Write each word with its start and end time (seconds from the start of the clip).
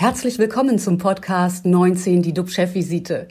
Herzlich 0.00 0.38
willkommen 0.38 0.78
zum 0.78 0.96
Podcast 0.96 1.66
19, 1.66 2.22
die 2.22 2.32
DUB-Chefvisite. 2.32 3.26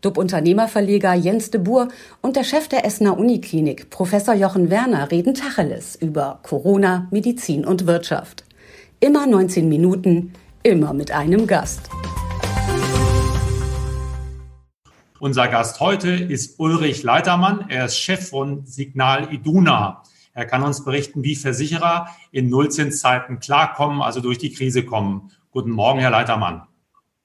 DUB-Unternehmerverleger 0.00 1.14
Jens 1.14 1.52
de 1.52 1.60
Boer 1.60 1.86
und 2.22 2.34
der 2.34 2.42
Chef 2.42 2.66
der 2.66 2.84
Essener 2.84 3.16
Uniklinik, 3.16 3.88
Professor 3.90 4.34
Jochen 4.34 4.68
Werner, 4.68 5.12
reden 5.12 5.34
Tacheles 5.34 5.94
über 5.94 6.40
Corona, 6.42 7.06
Medizin 7.12 7.64
und 7.64 7.86
Wirtschaft. 7.86 8.42
Immer 8.98 9.28
19 9.28 9.68
Minuten, 9.68 10.32
immer 10.64 10.92
mit 10.92 11.12
einem 11.12 11.46
Gast. 11.46 11.88
Unser 15.20 15.46
Gast 15.46 15.78
heute 15.78 16.10
ist 16.10 16.58
Ulrich 16.58 17.04
Leitermann. 17.04 17.66
Er 17.68 17.84
ist 17.84 17.96
Chef 17.96 18.28
von 18.28 18.66
Signal 18.66 19.32
Iduna. 19.32 20.02
Er 20.34 20.46
kann 20.46 20.64
uns 20.64 20.84
berichten, 20.84 21.22
wie 21.22 21.36
Versicherer 21.36 22.08
in 22.32 22.48
Nullzinszeiten 22.48 23.38
klarkommen, 23.38 24.02
also 24.02 24.20
durch 24.20 24.38
die 24.38 24.52
Krise 24.52 24.84
kommen. 24.84 25.30
Guten 25.50 25.70
Morgen, 25.70 26.00
Herr 26.00 26.10
Leitermann. 26.10 26.62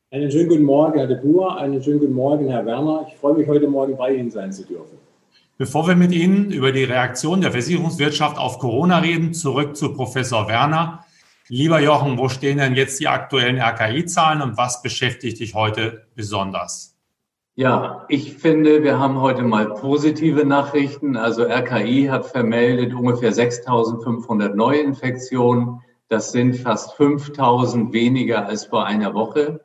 Einen 0.10 0.32
schönen 0.32 0.48
guten 0.48 0.64
Morgen, 0.64 0.98
Herr 0.98 1.08
de 1.08 1.20
Boer. 1.20 1.58
Einen 1.58 1.84
schönen 1.84 2.00
guten 2.00 2.14
Morgen, 2.14 2.48
Herr 2.48 2.66
Werner. 2.66 3.06
Ich 3.10 3.18
freue 3.18 3.34
mich, 3.34 3.48
heute 3.50 3.68
Morgen 3.68 3.98
bei 3.98 4.14
Ihnen 4.14 4.32
sein 4.32 4.54
zu 4.54 4.66
dürfen. 4.66 4.98
Bevor 5.58 5.88
wir 5.88 5.96
mit 5.98 6.14
Ihnen 6.14 6.50
über 6.50 6.72
die 6.72 6.86
Reaktion 6.86 7.42
der 7.42 7.52
Versicherungswirtschaft 7.52 8.38
auf 8.38 8.60
Corona 8.60 9.00
reden, 9.00 9.34
zurück 9.34 9.76
zu 9.76 9.94
Professor 9.94 10.48
Werner. 10.48 11.04
Lieber 11.50 11.82
Jochen, 11.82 12.18
wo 12.18 12.30
stehen 12.30 12.60
denn 12.60 12.76
jetzt 12.76 13.02
die 13.02 13.10
aktuellen 13.10 13.60
RKI-Zahlen 13.60 14.42
und 14.42 14.56
was 14.56 14.82
beschäftigt 14.82 15.42
dich 15.42 15.54
heute 15.54 16.06
besonders? 16.16 16.96
Ja, 17.56 18.06
ich 18.08 18.36
finde, 18.36 18.84
wir 18.84 19.00
haben 19.00 19.20
heute 19.20 19.44
mal 19.44 19.66
positive 19.66 20.46
Nachrichten. 20.46 21.18
Also 21.18 21.44
RKI 21.44 22.06
hat 22.10 22.26
vermeldet 22.26 22.94
ungefähr 22.94 23.34
6.500 23.34 24.56
Neuinfektionen. 24.56 25.82
Das 26.10 26.32
sind 26.32 26.56
fast 26.56 26.96
5.000 26.98 27.94
weniger 27.94 28.46
als 28.46 28.66
vor 28.66 28.86
einer 28.86 29.14
Woche. 29.14 29.62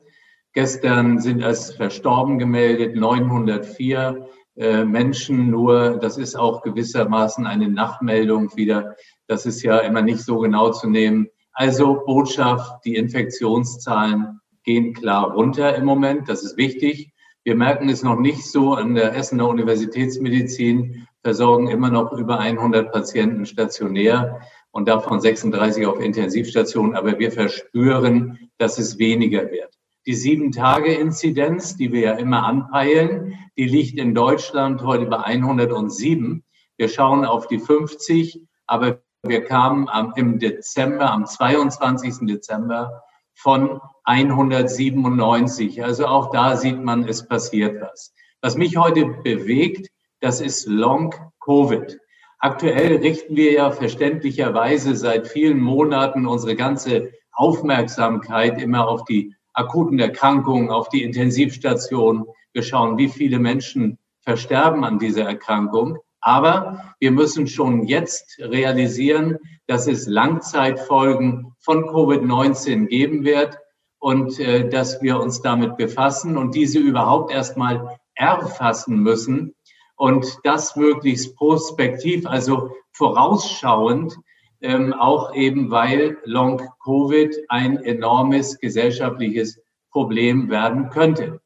Gestern 0.53 1.21
sind 1.21 1.43
als 1.43 1.73
verstorben 1.75 2.39
gemeldet 2.39 2.97
904 2.97 4.27
äh, 4.57 4.85
Menschen 4.85 5.51
nur. 5.51 5.99
Das 5.99 6.19
ist 6.19 6.37
auch 6.37 6.63
gewissermaßen 6.63 7.47
eine 7.47 7.69
Nachmeldung 7.69 8.57
wieder. 8.57 8.97
Das 9.27 9.47
ist 9.47 9.63
ja 9.63 9.79
immer 9.79 10.03
nicht 10.03 10.21
so 10.21 10.39
genau 10.39 10.71
zu 10.71 10.89
nehmen. 10.89 11.29
Also 11.53 12.03
Botschaft, 12.07 12.85
die 12.85 12.97
Infektionszahlen 12.97 14.41
gehen 14.65 14.95
klar 14.95 15.33
runter 15.33 15.75
im 15.77 15.85
Moment. 15.85 16.29
Das 16.29 16.43
ist 16.43 16.57
wichtig. 16.57 17.13
Wir 17.45 17.57
merken 17.57 17.89
es 17.89 18.03
noch 18.03 18.19
nicht 18.19 18.45
so 18.45 18.75
an 18.75 18.95
der 18.95 19.17
Essener 19.17 19.49
Universitätsmedizin, 19.49 21.07
versorgen 21.23 21.69
immer 21.69 21.91
noch 21.91 22.13
über 22.13 22.39
100 22.39 22.93
Patienten 22.93 23.47
stationär 23.47 24.41
und 24.71 24.89
davon 24.89 25.21
36 25.21 25.87
auf 25.87 26.01
Intensivstationen. 26.01 26.95
Aber 26.95 27.19
wir 27.19 27.33
verspüren, 27.33 28.51
dass 28.59 28.79
es 28.79 28.99
weniger 28.99 29.51
wird. 29.51 29.75
Die 30.07 30.15
Sieben-Tage-Inzidenz, 30.15 31.77
die 31.77 31.93
wir 31.93 32.01
ja 32.01 32.13
immer 32.13 32.45
anpeilen, 32.45 33.35
die 33.57 33.67
liegt 33.67 33.99
in 33.99 34.15
Deutschland 34.15 34.83
heute 34.83 35.07
bei 35.07 35.19
107. 35.19 36.45
Wir 36.77 36.89
schauen 36.89 37.25
auf 37.25 37.47
die 37.49 37.59
50, 37.59 38.41
aber 38.67 39.03
wir 39.23 39.45
kamen 39.45 39.89
am, 39.89 40.13
im 40.17 40.39
Dezember, 40.39 41.11
am 41.11 41.27
22. 41.27 42.27
Dezember 42.27 43.03
von 43.35 43.81
197. 44.05 45.83
Also 45.83 46.07
auch 46.07 46.31
da 46.31 46.57
sieht 46.57 46.83
man, 46.83 47.07
es 47.09 47.27
passiert 47.27 47.81
was. 47.81 48.15
Was 48.41 48.57
mich 48.57 48.77
heute 48.77 49.07
bewegt, 49.07 49.91
das 50.21 50.41
ist 50.41 50.67
Long 50.67 51.15
Covid. 51.45 51.99
Aktuell 52.41 52.99
richten 52.99 53.35
wir 53.35 53.53
ja 53.53 53.71
verständlicherweise 53.73 54.95
seit 54.95 55.27
vielen 55.27 55.59
Monaten 55.59 56.25
unsere 56.25 56.55
ganze 56.55 57.11
Aufmerksamkeit 57.33 58.63
immer 58.63 58.87
auf 58.87 59.05
die 59.05 59.35
akuten 59.55 59.99
Erkrankungen, 59.99 60.71
auf 60.71 60.89
die 60.89 61.03
Intensivstation. 61.03 62.27
Wir 62.53 62.63
schauen, 62.63 62.97
wie 62.97 63.09
viele 63.09 63.41
Menschen 63.41 63.99
versterben 64.21 64.85
an 64.85 65.01
dieser 65.01 65.25
Erkrankung. 65.25 65.99
Aber 66.21 66.95
wir 67.01 67.11
müssen 67.11 67.49
schon 67.49 67.85
jetzt 67.87 68.39
realisieren, 68.39 69.39
dass 69.67 69.89
es 69.89 70.07
Langzeitfolgen 70.07 71.55
von 71.59 71.85
Covid-19 71.87 72.87
geben 72.87 73.25
wird 73.25 73.59
und 73.99 74.39
äh, 74.39 74.69
dass 74.69 75.03
wir 75.03 75.21
uns 75.21 75.43
damit 75.43 75.77
befassen 75.77 76.37
und 76.37 76.55
diese 76.55 76.79
überhaupt 76.79 77.33
erstmal 77.33 77.99
erfassen 78.15 78.99
müssen 79.01 79.55
und 79.99 80.39
das 80.45 80.77
möglichst 80.77 81.37
prospektiv, 81.37 82.25
also 82.27 82.71
vorausschauend, 82.93 84.17
ähm, 84.61 84.93
auch 84.93 85.35
eben 85.35 85.71
weil 85.71 86.19
Long 86.25 86.63
Covid 86.83 87.37
ein 87.49 87.79
enormes 87.79 88.59
gesellschaftliches 88.59 89.61
Problem 89.91 90.49
werden 90.49 90.91
könnte. 90.91 91.41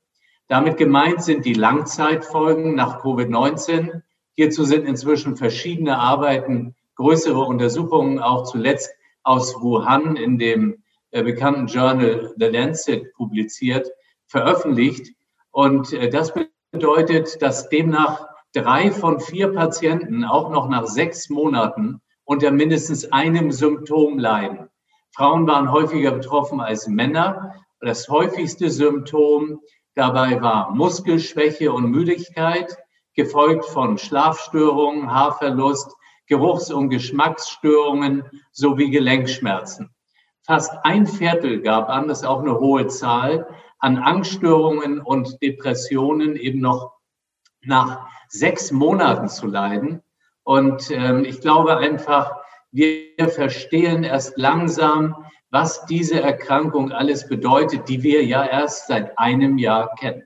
Damit 0.49 0.77
gemeint 0.77 1.23
sind 1.23 1.47
die 1.47 1.55
Langzeitfolgen 1.55 2.75
nach 2.75 3.03
Covid-19. 3.03 4.03
Hierzu 4.35 4.65
sind 4.65 4.87
inzwischen 4.87 5.37
verschiedene 5.37 5.99
Arbeiten, 5.99 6.75
größere 6.97 7.41
Untersuchungen, 7.41 8.19
auch 8.19 8.45
zuletzt 8.45 8.91
aus 9.23 9.55
Wuhan 9.63 10.17
in 10.17 10.39
dem 10.39 10.83
äh, 11.11 11.23
bekannten 11.23 11.69
Journal 11.69 12.35
The 12.37 12.47
Lancet 12.47 13.15
publiziert, 13.15 13.91
veröffentlicht. 14.27 15.15
Und 15.53 15.95
äh, 15.95 16.11
das 16.11 16.35
bedeutet, 16.71 17.41
dass 17.41 17.71
demnach 17.71 18.32
drei 18.55 18.91
von 18.91 19.21
vier 19.21 19.53
Patienten 19.53 20.25
auch 20.25 20.51
noch 20.51 20.69
nach 20.69 20.87
sechs 20.87 21.29
Monaten 21.29 22.01
unter 22.25 22.51
mindestens 22.51 23.11
einem 23.13 23.51
Symptom 23.51 24.19
leiden. 24.19 24.69
Frauen 25.15 25.47
waren 25.47 25.71
häufiger 25.71 26.13
betroffen 26.13 26.61
als 26.61 26.87
Männer. 26.87 27.55
Das 27.81 28.09
häufigste 28.09 28.71
Symptom 28.71 29.61
dabei 29.95 30.41
war 30.41 30.71
Muskelschwäche 30.71 31.73
und 31.73 31.91
Müdigkeit 31.91 32.77
gefolgt 33.15 33.67
von 33.67 33.99
Schlafstörungen, 33.99 35.13
Haarverlust, 35.13 35.95
Geruchs- 36.27 36.71
und 36.71 36.89
Geschmacksstörungen 36.89 38.25
sowie 38.53 38.91
Gelenkschmerzen. 38.91 39.91
Fast 40.45 40.73
ein 40.83 41.07
Viertel 41.07 41.61
gab 41.61 41.89
an, 41.89 42.09
das 42.09 42.21
ist 42.21 42.27
auch 42.27 42.41
eine 42.41 42.59
hohe 42.59 42.87
Zahl, 42.87 43.47
an 43.79 43.99
Angststörungen 43.99 45.01
und 45.01 45.43
Depressionen 45.43 46.37
eben 46.37 46.61
noch 46.61 46.93
nach 47.65 48.07
sechs 48.29 48.73
Monaten 48.73 49.29
zu 49.29 49.47
leiden. 49.47 50.03
Und 50.43 50.91
ähm, 50.91 51.25
ich 51.25 51.41
glaube 51.41 51.77
einfach, 51.77 52.33
wir 52.71 53.29
verstehen 53.29 54.05
erst 54.05 54.39
langsam, 54.39 55.25
was 55.51 55.85
diese 55.87 56.21
Erkrankung 56.21 56.93
alles 56.93 57.29
bedeutet, 57.29 57.89
die 57.89 58.03
wir 58.03 58.25
ja 58.25 58.45
erst 58.45 58.89
seit 58.89 59.19
einem 59.19 59.59
Jahr 59.59 59.95
kennen. 59.99 60.23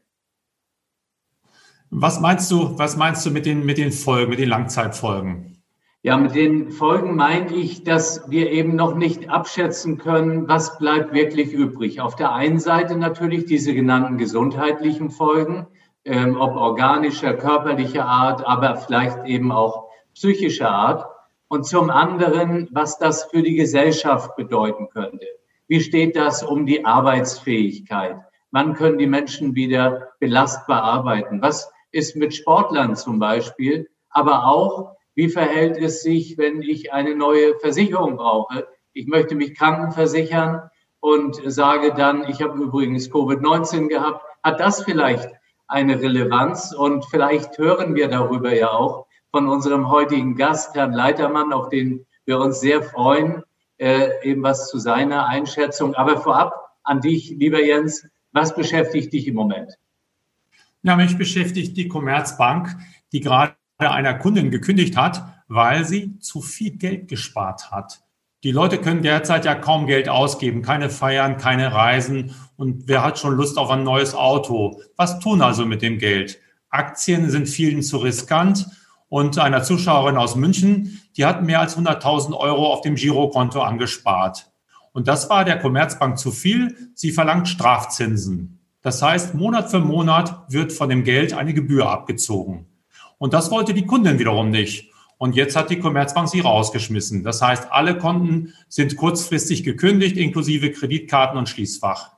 Was 1.91 2.21
meinst 2.21 2.51
du, 2.51 2.79
was 2.79 2.97
meinst 2.97 3.27
du 3.27 3.31
mit 3.31 3.47
den, 3.47 3.65
mit 3.65 3.79
den 3.79 3.93
Folgen, 3.93 4.31
mit 4.31 4.39
den 4.39 4.49
Langzeitfolgen? 4.49 5.63
Ja, 6.03 6.17
mit 6.17 6.37
den 6.37 6.71
Folgen 6.71 7.17
meine 7.17 7.53
ich, 7.53 7.83
dass 7.83 8.31
wir 8.31 8.53
eben 8.53 8.77
noch 8.77 8.95
nicht 8.95 9.29
abschätzen 9.29 9.99
können, 9.99 10.47
was 10.47 10.79
bleibt 10.79 11.13
wirklich 11.13 11.53
übrig. 11.53 12.01
Auf 12.01 12.15
der 12.15 12.33
einen 12.33 12.61
Seite 12.61 12.97
natürlich 12.97 13.47
diese 13.47 13.75
genannten 13.75 14.17
gesundheitlichen 14.17 15.11
Folgen, 15.11 15.67
ähm, 16.06 16.41
ob 16.41 16.56
organischer, 16.56 17.34
körperlicher 17.34 18.06
Art, 18.06 18.47
aber 18.47 18.77
vielleicht 18.77 19.27
eben 19.27 19.53
auch 19.53 19.91
psychischer 20.15 20.71
Art. 20.71 21.06
Und 21.49 21.67
zum 21.67 21.91
anderen, 21.91 22.69
was 22.72 22.99
das 22.99 23.25
für 23.25 23.43
die 23.43 23.55
Gesellschaft 23.55 24.34
bedeuten 24.37 24.89
könnte. 24.89 25.27
Wie 25.69 25.81
steht 25.81 26.16
das 26.16 26.43
um 26.43 26.65
die 26.65 26.84
Arbeitsfähigkeit? 26.84 28.16
Wann 28.50 28.75
können 28.75 28.99
die 28.99 29.06
Menschen 29.06 29.55
wieder 29.55 30.09
belastbar 30.21 30.83
arbeiten? 30.83 31.43
Was 31.43 31.71
ist 31.91 32.16
mit 32.16 32.34
Sportlern 32.34 32.95
zum 32.97 33.19
Beispiel, 33.19 33.89
aber 34.11 34.47
auch, 34.47 34.97
wie 35.15 35.28
verhält 35.28 35.77
es 35.77 36.03
sich, 36.03 36.39
wenn 36.39 36.62
ich 36.62 36.93
eine 36.93 37.16
neue 37.16 37.59
Versicherung 37.59 38.16
brauche? 38.16 38.66
Ich 38.93 39.06
möchte 39.06 39.34
mich 39.34 39.54
krankenversichern 39.54 40.71
und 41.01 41.41
sage 41.45 41.95
dann, 41.95 42.28
ich 42.28 42.42
habe 42.42 42.59
übrigens 42.59 43.10
Covid-19 43.10 43.89
gehabt. 43.89 44.25
Hat 44.42 44.60
das 44.60 44.83
vielleicht 44.84 45.35
eine 45.68 46.01
Relevanz? 46.01 46.72
Und 46.72 47.04
vielleicht 47.07 47.59
hören 47.59 47.95
wir 47.95 48.09
darüber 48.09 48.54
ja 48.54 48.71
auch 48.71 49.07
von 49.30 49.48
unserem 49.48 49.89
heutigen 49.89 50.36
Gast, 50.36 50.74
Herrn 50.74 50.92
Leitermann, 50.92 51.53
auf 51.53 51.68
den 51.68 52.07
wir 52.24 52.39
uns 52.39 52.60
sehr 52.60 52.83
freuen, 52.83 53.42
äh, 53.78 54.09
eben 54.22 54.42
was 54.42 54.68
zu 54.68 54.78
seiner 54.78 55.27
Einschätzung. 55.27 55.95
Aber 55.95 56.18
vorab 56.21 56.54
an 56.83 57.01
dich, 57.01 57.30
lieber 57.30 57.63
Jens, 57.63 58.07
was 58.33 58.54
beschäftigt 58.54 59.13
dich 59.13 59.27
im 59.27 59.34
Moment? 59.34 59.72
Ja, 60.83 60.97
mich 60.97 61.18
beschäftigt 61.18 61.77
die 61.77 61.89
Commerzbank, 61.89 62.77
die 63.12 63.21
gerade 63.21 63.57
einer 63.78 64.15
Kundin 64.15 64.51
gekündigt 64.51 64.97
hat, 64.97 65.22
weil 65.48 65.84
sie 65.84 66.19
zu 66.21 66.41
viel 66.41 66.77
Geld 66.77 67.09
gespart 67.09 67.71
hat. 67.71 68.06
Die 68.47 68.53
Leute 68.53 68.78
können 68.78 69.03
derzeit 69.03 69.45
ja 69.45 69.57
kaum 69.57 69.89
Geld 69.89 70.09
ausgeben, 70.09 70.63
keine 70.63 70.89
Feiern, 70.89 71.37
keine 71.37 71.72
Reisen 71.72 72.33
und 72.54 72.87
wer 72.87 73.03
hat 73.03 73.19
schon 73.19 73.34
Lust 73.34 73.59
auf 73.59 73.71
ein 73.71 73.83
neues 73.83 74.15
Auto? 74.15 74.81
Was 74.95 75.19
tun 75.19 75.43
also 75.43 75.66
mit 75.66 75.83
dem 75.83 75.98
Geld? 75.98 76.39
Aktien 76.71 77.28
sind 77.28 77.48
vielen 77.48 77.83
zu 77.83 77.97
riskant 77.97 78.69
und 79.09 79.37
einer 79.41 79.65
Zuschauerin 79.65 80.16
aus 80.16 80.37
München, 80.37 81.03
die 81.16 81.25
hat 81.25 81.43
mehr 81.43 81.59
als 81.59 81.77
100.000 81.77 82.37
Euro 82.37 82.72
auf 82.72 82.83
dem 82.83 82.95
Girokonto 82.95 83.60
angespart. 83.63 84.48
Und 84.93 85.09
das 85.09 85.28
war 85.28 85.45
der 85.45 85.59
Commerzbank 85.59 86.16
zu 86.16 86.31
viel. 86.31 86.93
Sie 86.95 87.10
verlangt 87.10 87.48
Strafzinsen. 87.48 88.60
Das 88.81 89.03
heißt, 89.03 89.34
Monat 89.34 89.72
für 89.72 89.81
Monat 89.81 90.45
wird 90.53 90.72
von 90.72 90.89
dem 90.89 91.03
Geld 91.03 91.33
eine 91.33 91.53
Gebühr 91.53 91.89
abgezogen. 91.89 92.66
Und 93.19 93.34
das 93.34 93.51
wollte 93.51 93.75
die 93.75 93.87
Kundin 93.87 94.21
wiederum 94.21 94.51
nicht. 94.51 94.93
Und 95.18 95.34
jetzt 95.34 95.57
hat 95.57 95.71
die 95.71 95.78
Commerzbank 95.78 96.28
sie 96.28 96.41
rausgeschmissen. 96.41 97.22
Das 97.22 97.41
heißt, 97.41 97.68
alle 97.71 97.97
Konten 97.97 98.53
sind 98.68 98.97
kurzfristig 98.97 99.65
gekündigt, 99.65 100.16
inklusive 100.16 100.71
Kreditkarten 100.71 101.39
und 101.39 101.48
Schließfach. 101.48 102.13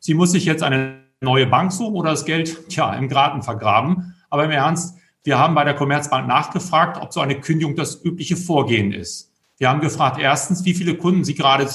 Sie 0.00 0.14
muss 0.14 0.32
sich 0.32 0.44
jetzt 0.44 0.62
eine 0.62 1.00
neue 1.20 1.46
Bank 1.46 1.72
suchen 1.72 1.96
oder 1.96 2.10
das 2.10 2.24
Geld 2.24 2.58
ja, 2.70 2.94
im 2.94 3.08
Graten 3.08 3.42
vergraben. 3.42 4.14
Aber 4.30 4.44
im 4.44 4.50
Ernst, 4.50 4.96
wir 5.24 5.38
haben 5.38 5.54
bei 5.54 5.64
der 5.64 5.74
Commerzbank 5.74 6.26
nachgefragt, 6.26 7.00
ob 7.02 7.12
so 7.12 7.20
eine 7.20 7.40
Kündigung 7.40 7.76
das 7.76 8.02
übliche 8.02 8.36
Vorgehen 8.36 8.92
ist. 8.92 9.32
Wir 9.58 9.68
haben 9.68 9.80
gefragt, 9.80 10.18
erstens, 10.18 10.64
wie 10.64 10.74
viele 10.74 10.94
Kunden 10.94 11.24
Sie 11.24 11.34
gerade 11.34 11.68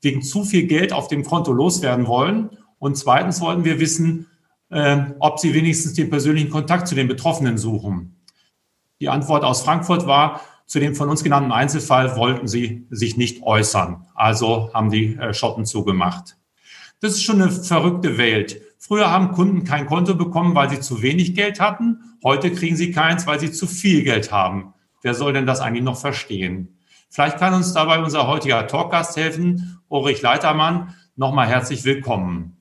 wegen 0.00 0.22
zu 0.22 0.44
viel 0.44 0.66
Geld 0.66 0.92
auf 0.92 1.08
dem 1.08 1.22
Konto 1.22 1.52
loswerden 1.52 2.06
wollen. 2.06 2.50
Und 2.78 2.96
zweitens 2.96 3.40
wollten 3.40 3.64
wir 3.64 3.78
wissen, 3.78 4.26
äh, 4.70 4.98
ob 5.20 5.38
Sie 5.38 5.54
wenigstens 5.54 5.94
den 5.94 6.10
persönlichen 6.10 6.50
Kontakt 6.50 6.88
zu 6.88 6.94
den 6.94 7.08
Betroffenen 7.08 7.58
suchen. 7.58 8.15
Die 9.00 9.08
Antwort 9.08 9.44
aus 9.44 9.62
Frankfurt 9.62 10.06
war, 10.06 10.40
zu 10.66 10.80
dem 10.80 10.94
von 10.94 11.08
uns 11.08 11.22
genannten 11.22 11.52
Einzelfall 11.52 12.16
wollten 12.16 12.48
Sie 12.48 12.86
sich 12.90 13.16
nicht 13.16 13.42
äußern. 13.42 14.06
Also 14.14 14.70
haben 14.74 14.90
die 14.90 15.16
äh, 15.16 15.32
Schotten 15.32 15.64
zugemacht. 15.64 16.36
Das 17.00 17.12
ist 17.12 17.22
schon 17.22 17.40
eine 17.40 17.50
verrückte 17.50 18.18
Welt. 18.18 18.62
Früher 18.78 19.10
haben 19.10 19.32
Kunden 19.32 19.64
kein 19.64 19.86
Konto 19.86 20.14
bekommen, 20.14 20.54
weil 20.54 20.70
sie 20.70 20.80
zu 20.80 21.02
wenig 21.02 21.34
Geld 21.34 21.60
hatten. 21.60 22.16
Heute 22.24 22.50
kriegen 22.52 22.76
sie 22.76 22.90
keins, 22.90 23.26
weil 23.26 23.38
sie 23.38 23.52
zu 23.52 23.66
viel 23.66 24.02
Geld 24.02 24.32
haben. 24.32 24.74
Wer 25.02 25.14
soll 25.14 25.32
denn 25.32 25.46
das 25.46 25.60
eigentlich 25.60 25.84
noch 25.84 25.98
verstehen? 25.98 26.78
Vielleicht 27.10 27.38
kann 27.38 27.54
uns 27.54 27.72
dabei 27.72 28.02
unser 28.02 28.26
heutiger 28.26 28.66
Talkgast 28.66 29.16
helfen, 29.16 29.78
Ulrich 29.88 30.22
Leitermann. 30.22 30.94
Nochmal 31.16 31.46
herzlich 31.46 31.84
willkommen. 31.84 32.56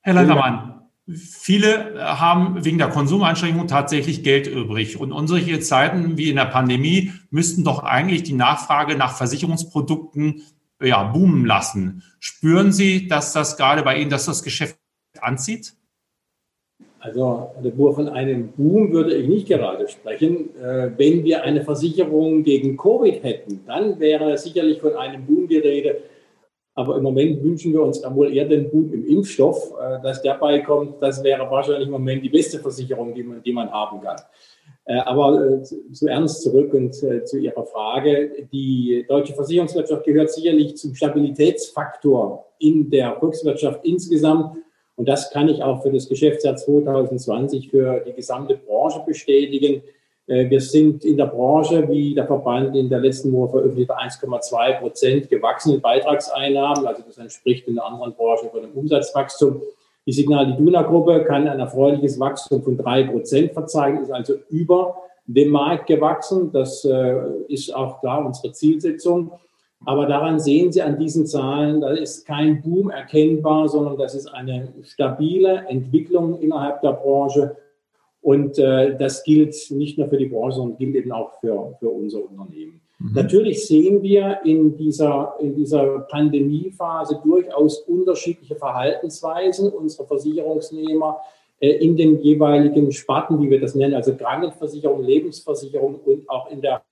Herr 0.00 0.14
Leitermann, 0.14 0.71
viele 1.08 1.94
haben 1.98 2.64
wegen 2.64 2.78
der 2.78 2.88
Konsumeinschränkung 2.88 3.66
tatsächlich 3.66 4.22
Geld 4.22 4.46
übrig. 4.46 4.98
Und 4.98 5.12
unsere 5.12 5.60
Zeiten 5.60 6.16
wie 6.16 6.30
in 6.30 6.36
der 6.36 6.46
Pandemie 6.46 7.12
müssten 7.30 7.64
doch 7.64 7.82
eigentlich 7.82 8.22
die 8.22 8.34
Nachfrage 8.34 8.96
nach 8.96 9.16
Versicherungsprodukten 9.16 10.42
ja, 10.80 11.02
boomen 11.04 11.44
lassen. 11.44 12.02
Spüren 12.20 12.72
Sie, 12.72 13.08
dass 13.08 13.32
das 13.32 13.56
gerade 13.56 13.82
bei 13.82 13.98
Ihnen, 13.98 14.10
dass 14.10 14.26
das 14.26 14.42
Geschäft 14.42 14.78
anzieht? 15.20 15.74
Also 17.00 17.50
von 17.74 18.08
einem 18.08 18.52
Boom 18.52 18.92
würde 18.92 19.14
ich 19.16 19.26
nicht 19.26 19.48
gerade 19.48 19.88
sprechen. 19.88 20.50
Äh, 20.56 20.90
wenn 20.96 21.24
wir 21.24 21.42
eine 21.42 21.64
Versicherung 21.64 22.44
gegen 22.44 22.76
Covid 22.76 23.24
hätten, 23.24 23.60
dann 23.66 23.98
wäre 23.98 24.38
sicherlich 24.38 24.80
von 24.80 24.94
einem 24.94 25.26
Boom 25.26 25.48
die 25.48 25.58
Rede. 25.58 26.00
Aber 26.74 26.96
im 26.96 27.02
Moment 27.02 27.42
wünschen 27.42 27.72
wir 27.72 27.82
uns 27.82 28.02
wohl 28.02 28.32
eher 28.32 28.46
den 28.46 28.70
Boom 28.70 28.92
im 28.92 29.06
Impfstoff, 29.06 29.74
äh, 29.78 30.02
dass 30.02 30.22
der 30.22 30.34
beikommt. 30.34 31.02
Das 31.02 31.22
wäre 31.22 31.50
wahrscheinlich 31.50 31.86
im 31.86 31.92
Moment 31.92 32.24
die 32.24 32.30
beste 32.30 32.58
Versicherung, 32.58 33.14
die 33.14 33.22
man, 33.22 33.42
die 33.42 33.52
man 33.52 33.70
haben 33.70 34.00
kann. 34.00 34.16
Äh, 34.84 34.98
aber 34.98 35.62
zu 35.62 36.08
Ernst 36.08 36.42
zurück 36.42 36.72
und 36.72 36.94
zu 36.94 37.38
Ihrer 37.38 37.64
Frage. 37.66 38.46
Die 38.52 39.04
deutsche 39.06 39.34
Versicherungswirtschaft 39.34 40.04
gehört 40.04 40.32
sicherlich 40.32 40.76
zum 40.76 40.94
Stabilitätsfaktor 40.94 42.46
in 42.58 42.90
der 42.90 43.16
Volkswirtschaft 43.18 43.84
insgesamt. 43.84 44.56
Und 44.96 45.08
das 45.08 45.30
kann 45.30 45.48
ich 45.48 45.62
auch 45.62 45.82
für 45.82 45.90
das 45.90 46.08
Geschäftsjahr 46.08 46.56
2020 46.56 47.70
für 47.70 48.00
die 48.06 48.12
gesamte 48.12 48.56
Branche 48.56 49.02
bestätigen. 49.04 49.82
Äh, 50.32 50.48
wir 50.48 50.60
sind 50.62 51.04
in 51.04 51.18
der 51.18 51.26
Branche, 51.26 51.86
wie 51.90 52.14
der 52.14 52.26
Verband 52.26 52.74
in 52.74 52.88
der 52.88 53.00
letzten 53.00 53.32
Woche 53.32 53.50
veröffentlicht, 53.50 53.90
1,2 53.90 54.80
Prozent 54.80 55.28
gewachsene 55.28 55.78
Beitragseinnahmen. 55.78 56.86
Also 56.86 57.02
das 57.06 57.18
entspricht 57.18 57.68
in 57.68 57.74
der 57.74 57.84
anderen 57.84 58.14
Branche 58.14 58.48
von 58.50 58.64
einem 58.64 58.72
Umsatzwachstum. 58.72 59.60
Die 60.06 60.12
Signal 60.12 60.50
Iduna 60.50 60.82
Gruppe 60.82 61.24
kann 61.24 61.46
ein 61.46 61.60
erfreuliches 61.60 62.18
Wachstum 62.18 62.62
von 62.62 62.76
drei 62.78 63.04
Prozent 63.04 63.52
verzeichnen, 63.52 64.02
ist 64.02 64.10
also 64.10 64.34
über 64.48 64.96
dem 65.26 65.50
Markt 65.50 65.86
gewachsen. 65.86 66.50
Das 66.50 66.84
äh, 66.84 67.14
ist 67.48 67.74
auch 67.74 68.00
klar 68.00 68.24
unsere 68.24 68.52
Zielsetzung. 68.52 69.32
Aber 69.84 70.06
daran 70.06 70.40
sehen 70.40 70.72
Sie 70.72 70.80
an 70.80 70.98
diesen 70.98 71.26
Zahlen, 71.26 71.80
da 71.80 71.90
ist 71.90 72.24
kein 72.24 72.62
Boom 72.62 72.90
erkennbar, 72.90 73.68
sondern 73.68 73.98
das 73.98 74.14
ist 74.14 74.28
eine 74.28 74.68
stabile 74.82 75.66
Entwicklung 75.68 76.40
innerhalb 76.40 76.80
der 76.80 76.92
Branche. 76.92 77.56
Und 78.22 78.58
äh, 78.58 78.96
das 78.96 79.24
gilt 79.24 79.54
nicht 79.70 79.98
nur 79.98 80.08
für 80.08 80.16
die 80.16 80.26
Branche, 80.26 80.56
sondern 80.56 80.78
gilt 80.78 80.94
eben 80.94 81.12
auch 81.12 81.32
für, 81.40 81.74
für 81.78 81.88
unser 81.88 82.18
Unternehmen. 82.18 82.80
Mhm. 82.98 83.12
Natürlich 83.14 83.66
sehen 83.66 84.02
wir 84.02 84.38
in 84.44 84.76
dieser, 84.76 85.34
in 85.40 85.56
dieser 85.56 86.00
Pandemiephase 86.10 87.20
durchaus 87.22 87.80
unterschiedliche 87.80 88.54
Verhaltensweisen 88.54 89.70
unserer 89.70 90.06
Versicherungsnehmer 90.06 91.20
äh, 91.60 91.70
in 91.70 91.96
den 91.96 92.20
jeweiligen 92.20 92.92
Sparten, 92.92 93.40
wie 93.40 93.50
wir 93.50 93.60
das 93.60 93.74
nennen, 93.74 93.94
also 93.94 94.14
Krankenversicherung, 94.14 95.02
Lebensversicherung 95.02 95.96
und 96.04 96.28
auch 96.30 96.50
in 96.50 96.60
der 96.60 96.82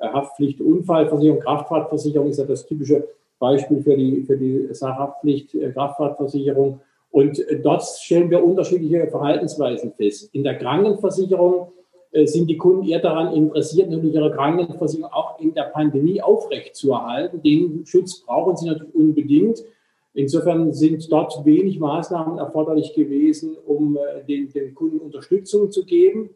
Haftpflicht, 0.00 0.60
Unfallversicherung, 0.60 1.40
Kraftfahrtversicherung 1.40 2.28
ist 2.28 2.38
ja 2.38 2.44
das 2.44 2.66
typische 2.66 3.08
Beispiel 3.38 3.82
für 3.82 3.96
die, 3.96 4.22
für 4.22 4.36
die 4.36 4.68
Sachhaftpflicht, 4.72 5.54
äh, 5.54 5.70
Kraftfahrtversicherung. 5.70 6.80
Und 7.14 7.38
äh, 7.38 7.60
dort 7.60 7.84
stellen 7.84 8.28
wir 8.28 8.42
unterschiedliche 8.42 9.06
Verhaltensweisen 9.06 9.92
fest. 9.92 10.30
In 10.32 10.42
der 10.42 10.58
Krankenversicherung 10.58 11.68
sind 12.26 12.48
die 12.48 12.56
Kunden 12.56 12.86
eher 12.86 13.00
daran 13.00 13.34
interessiert, 13.34 13.90
natürlich 13.90 14.14
ihre 14.14 14.30
Krankenversicherung 14.30 15.12
auch 15.12 15.40
in 15.40 15.52
der 15.52 15.64
Pandemie 15.64 16.22
aufrechtzuerhalten. 16.22 17.42
Den 17.42 17.84
Schutz 17.86 18.20
brauchen 18.24 18.56
sie 18.56 18.68
natürlich 18.68 18.94
unbedingt. 18.94 19.64
Insofern 20.12 20.72
sind 20.72 21.10
dort 21.10 21.44
wenig 21.44 21.80
Maßnahmen 21.80 22.38
erforderlich 22.38 22.94
gewesen, 22.94 23.56
um 23.66 23.98
den, 24.28 24.48
den 24.52 24.76
Kunden 24.76 24.98
Unterstützung 24.98 25.72
zu 25.72 25.84
geben. 25.84 26.30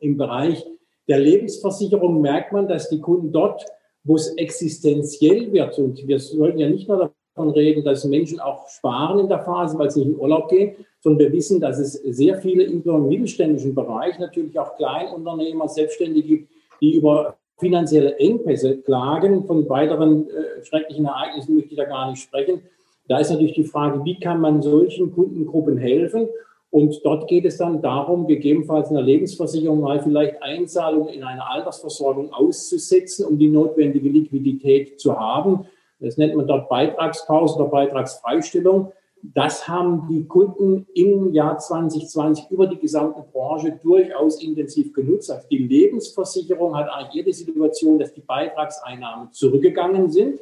Im 0.00 0.18
Bereich 0.18 0.66
der 1.08 1.18
Lebensversicherung 1.18 2.20
merkt 2.20 2.52
man, 2.52 2.68
dass 2.68 2.90
die 2.90 3.00
Kunden 3.00 3.32
dort, 3.32 3.64
wo 4.04 4.16
es 4.16 4.28
existenziell 4.36 5.50
wird, 5.50 5.78
und 5.78 6.06
wir 6.06 6.18
sollten 6.18 6.58
ja 6.58 6.68
nicht 6.68 6.88
nur 6.88 7.10
davon 7.40 7.50
reden, 7.50 7.84
dass 7.84 8.04
Menschen 8.04 8.40
auch 8.40 8.68
sparen 8.68 9.18
in 9.18 9.28
der 9.28 9.40
Phase, 9.40 9.78
weil 9.78 9.90
sie 9.90 10.00
nicht 10.00 10.10
in 10.10 10.18
Urlaub 10.18 10.48
gehen, 10.48 10.76
sondern 11.00 11.26
wir 11.26 11.32
wissen, 11.32 11.60
dass 11.60 11.78
es 11.78 11.94
sehr 11.94 12.36
viele 12.38 12.64
im 12.64 12.82
mittelständischen 13.08 13.74
Bereich, 13.74 14.18
natürlich 14.18 14.58
auch 14.58 14.76
Kleinunternehmer, 14.76 15.68
Selbstständige 15.68 16.28
gibt, 16.28 16.50
die 16.80 16.94
über 16.94 17.36
finanzielle 17.58 18.16
Engpässe 18.18 18.78
klagen. 18.78 19.44
Von 19.46 19.68
weiteren 19.68 20.28
äh, 20.28 20.64
schrecklichen 20.64 21.06
Ereignissen 21.06 21.54
möchte 21.54 21.70
ich 21.70 21.76
da 21.76 21.84
gar 21.84 22.10
nicht 22.10 22.22
sprechen. 22.22 22.62
Da 23.08 23.18
ist 23.18 23.30
natürlich 23.30 23.54
die 23.54 23.64
Frage, 23.64 24.04
wie 24.04 24.18
kann 24.18 24.40
man 24.40 24.62
solchen 24.62 25.12
Kundengruppen 25.12 25.76
helfen? 25.76 26.28
Und 26.70 27.00
dort 27.04 27.26
geht 27.28 27.44
es 27.46 27.56
dann 27.56 27.82
darum, 27.82 28.28
gegebenenfalls 28.28 28.90
in 28.90 28.94
der 28.94 29.04
Lebensversicherung 29.04 29.80
mal 29.80 30.00
vielleicht 30.00 30.40
Einzahlungen 30.40 31.08
in 31.08 31.24
eine 31.24 31.50
Altersversorgung 31.50 32.32
auszusetzen, 32.32 33.26
um 33.26 33.38
die 33.38 33.48
notwendige 33.48 34.08
Liquidität 34.08 35.00
zu 35.00 35.18
haben. 35.18 35.66
Das 36.00 36.16
nennt 36.16 36.34
man 36.34 36.46
dort 36.46 36.68
Beitragspause 36.68 37.56
oder 37.56 37.66
Beitragsfreistellung. 37.66 38.92
Das 39.22 39.68
haben 39.68 40.08
die 40.08 40.24
Kunden 40.24 40.86
im 40.94 41.34
Jahr 41.34 41.58
2020 41.58 42.50
über 42.50 42.66
die 42.66 42.78
gesamte 42.78 43.22
Branche 43.30 43.78
durchaus 43.82 44.42
intensiv 44.42 44.94
genutzt. 44.94 45.30
Also 45.30 45.46
die 45.48 45.58
Lebensversicherung 45.58 46.74
hat 46.74 46.88
eigentlich 46.88 47.14
jede 47.14 47.32
Situation, 47.32 47.98
dass 47.98 48.14
die 48.14 48.22
Beitragseinnahmen 48.22 49.30
zurückgegangen 49.32 50.10
sind. 50.10 50.40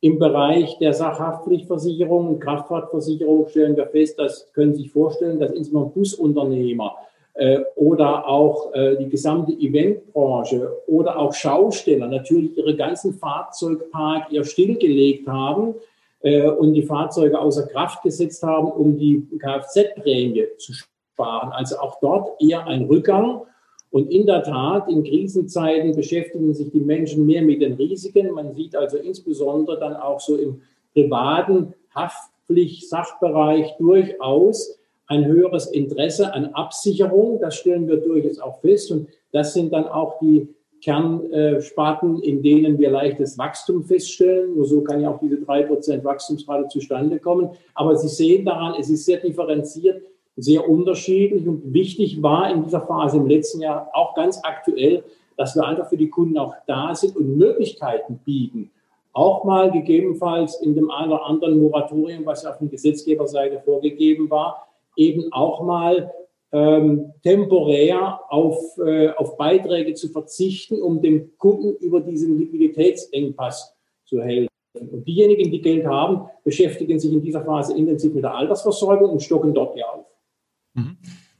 Im 0.00 0.18
Bereich 0.18 0.76
der 0.78 0.92
Sachhaftpflichtversicherung 0.92 2.28
und 2.28 2.40
Kraftfahrtversicherung 2.40 3.48
stellen 3.48 3.74
wir 3.74 3.86
fest, 3.86 4.18
das 4.18 4.52
können 4.52 4.74
Sie 4.74 4.82
sich 4.82 4.92
vorstellen, 4.92 5.40
dass 5.40 5.52
insbesondere 5.52 5.94
Busunternehmer 5.94 6.94
oder 7.74 8.28
auch 8.28 8.72
äh, 8.74 8.96
die 8.96 9.08
gesamte 9.08 9.52
Eventbranche 9.52 10.70
oder 10.86 11.18
auch 11.18 11.34
Schausteller 11.34 12.06
natürlich 12.06 12.56
ihre 12.56 12.76
ganzen 12.76 13.14
Fahrzeugpark 13.14 14.32
eher 14.32 14.44
stillgelegt 14.44 15.26
haben 15.26 15.74
äh, 16.20 16.48
und 16.48 16.74
die 16.74 16.82
Fahrzeuge 16.82 17.38
außer 17.38 17.66
Kraft 17.66 18.02
gesetzt 18.02 18.42
haben, 18.44 18.68
um 18.68 18.96
die 18.96 19.26
Kfz-Prämie 19.38 20.46
zu 20.58 20.72
sparen. 20.72 21.50
Also 21.52 21.78
auch 21.78 21.98
dort 22.00 22.40
eher 22.40 22.66
ein 22.66 22.84
Rückgang. 22.84 23.42
Und 23.90 24.10
in 24.10 24.26
der 24.26 24.42
Tat, 24.42 24.88
in 24.88 25.04
Krisenzeiten 25.04 25.94
beschäftigen 25.94 26.54
sich 26.54 26.70
die 26.70 26.80
Menschen 26.80 27.26
mehr 27.26 27.42
mit 27.42 27.62
den 27.62 27.74
Risiken. 27.74 28.30
Man 28.32 28.52
sieht 28.54 28.74
also 28.74 28.96
insbesondere 28.96 29.78
dann 29.78 29.94
auch 29.96 30.20
so 30.20 30.36
im 30.36 30.62
privaten 30.92 31.74
Haftpflicht-Sachbereich 31.94 33.76
durchaus 33.78 34.78
ein 35.06 35.24
höheres 35.26 35.66
Interesse 35.66 36.32
an 36.32 36.46
Absicherung. 36.54 37.40
Das 37.40 37.56
stellen 37.56 37.88
wir 37.88 37.96
durchaus 37.96 38.38
auch 38.38 38.60
fest. 38.60 38.90
Und 38.90 39.08
das 39.32 39.54
sind 39.54 39.72
dann 39.72 39.86
auch 39.86 40.18
die 40.18 40.48
Kernsparten, 40.82 42.22
in 42.22 42.42
denen 42.42 42.78
wir 42.78 42.90
leichtes 42.90 43.38
Wachstum 43.38 43.84
feststellen. 43.84 44.54
Nur 44.54 44.66
so 44.66 44.82
kann 44.82 45.00
ja 45.00 45.10
auch 45.10 45.18
diese 45.18 45.38
drei 45.38 45.62
Prozent 45.62 46.04
Wachstumsrate 46.04 46.68
zustande 46.68 47.18
kommen. 47.18 47.50
Aber 47.74 47.96
Sie 47.96 48.08
sehen 48.08 48.44
daran, 48.44 48.74
es 48.78 48.90
ist 48.90 49.04
sehr 49.04 49.18
differenziert 49.18 50.02
sehr 50.36 50.68
unterschiedlich 50.68 51.46
und 51.46 51.72
wichtig 51.72 52.22
war 52.22 52.50
in 52.50 52.64
dieser 52.64 52.80
Phase 52.80 53.18
im 53.18 53.26
letzten 53.26 53.60
Jahr 53.60 53.88
auch 53.92 54.14
ganz 54.14 54.40
aktuell, 54.42 55.04
dass 55.36 55.54
wir 55.54 55.64
einfach 55.64 55.88
für 55.88 55.96
die 55.96 56.10
Kunden 56.10 56.38
auch 56.38 56.54
da 56.66 56.94
sind 56.94 57.16
und 57.16 57.36
Möglichkeiten 57.36 58.20
bieten, 58.24 58.70
auch 59.12 59.44
mal 59.44 59.70
gegebenenfalls 59.70 60.60
in 60.60 60.74
dem 60.74 60.90
einen 60.90 61.12
oder 61.12 61.24
anderen 61.24 61.60
Moratorium, 61.60 62.26
was 62.26 62.44
auf 62.46 62.58
der 62.58 62.68
Gesetzgeberseite 62.68 63.60
vorgegeben 63.60 64.28
war, 64.28 64.66
eben 64.96 65.32
auch 65.32 65.62
mal 65.62 66.12
ähm, 66.52 67.12
temporär 67.22 68.20
auf, 68.28 68.78
äh, 68.78 69.08
auf 69.10 69.36
Beiträge 69.36 69.94
zu 69.94 70.08
verzichten, 70.08 70.80
um 70.80 71.02
dem 71.02 71.36
Kunden 71.36 71.74
über 71.84 72.00
diesen 72.00 72.38
Liquiditätsengpass 72.38 73.74
zu 74.04 74.22
helfen. 74.22 74.48
Und 74.74 75.06
diejenigen, 75.06 75.50
die 75.50 75.60
Geld 75.60 75.86
haben, 75.86 76.28
beschäftigen 76.44 76.98
sich 76.98 77.12
in 77.12 77.22
dieser 77.22 77.44
Phase 77.44 77.76
intensiv 77.76 78.14
mit 78.14 78.24
der 78.24 78.34
Altersversorgung 78.34 79.10
und 79.10 79.22
stocken 79.22 79.54
dort 79.54 79.76
ja 79.76 79.84
auf. 79.86 80.06
Mhm. 80.74 80.96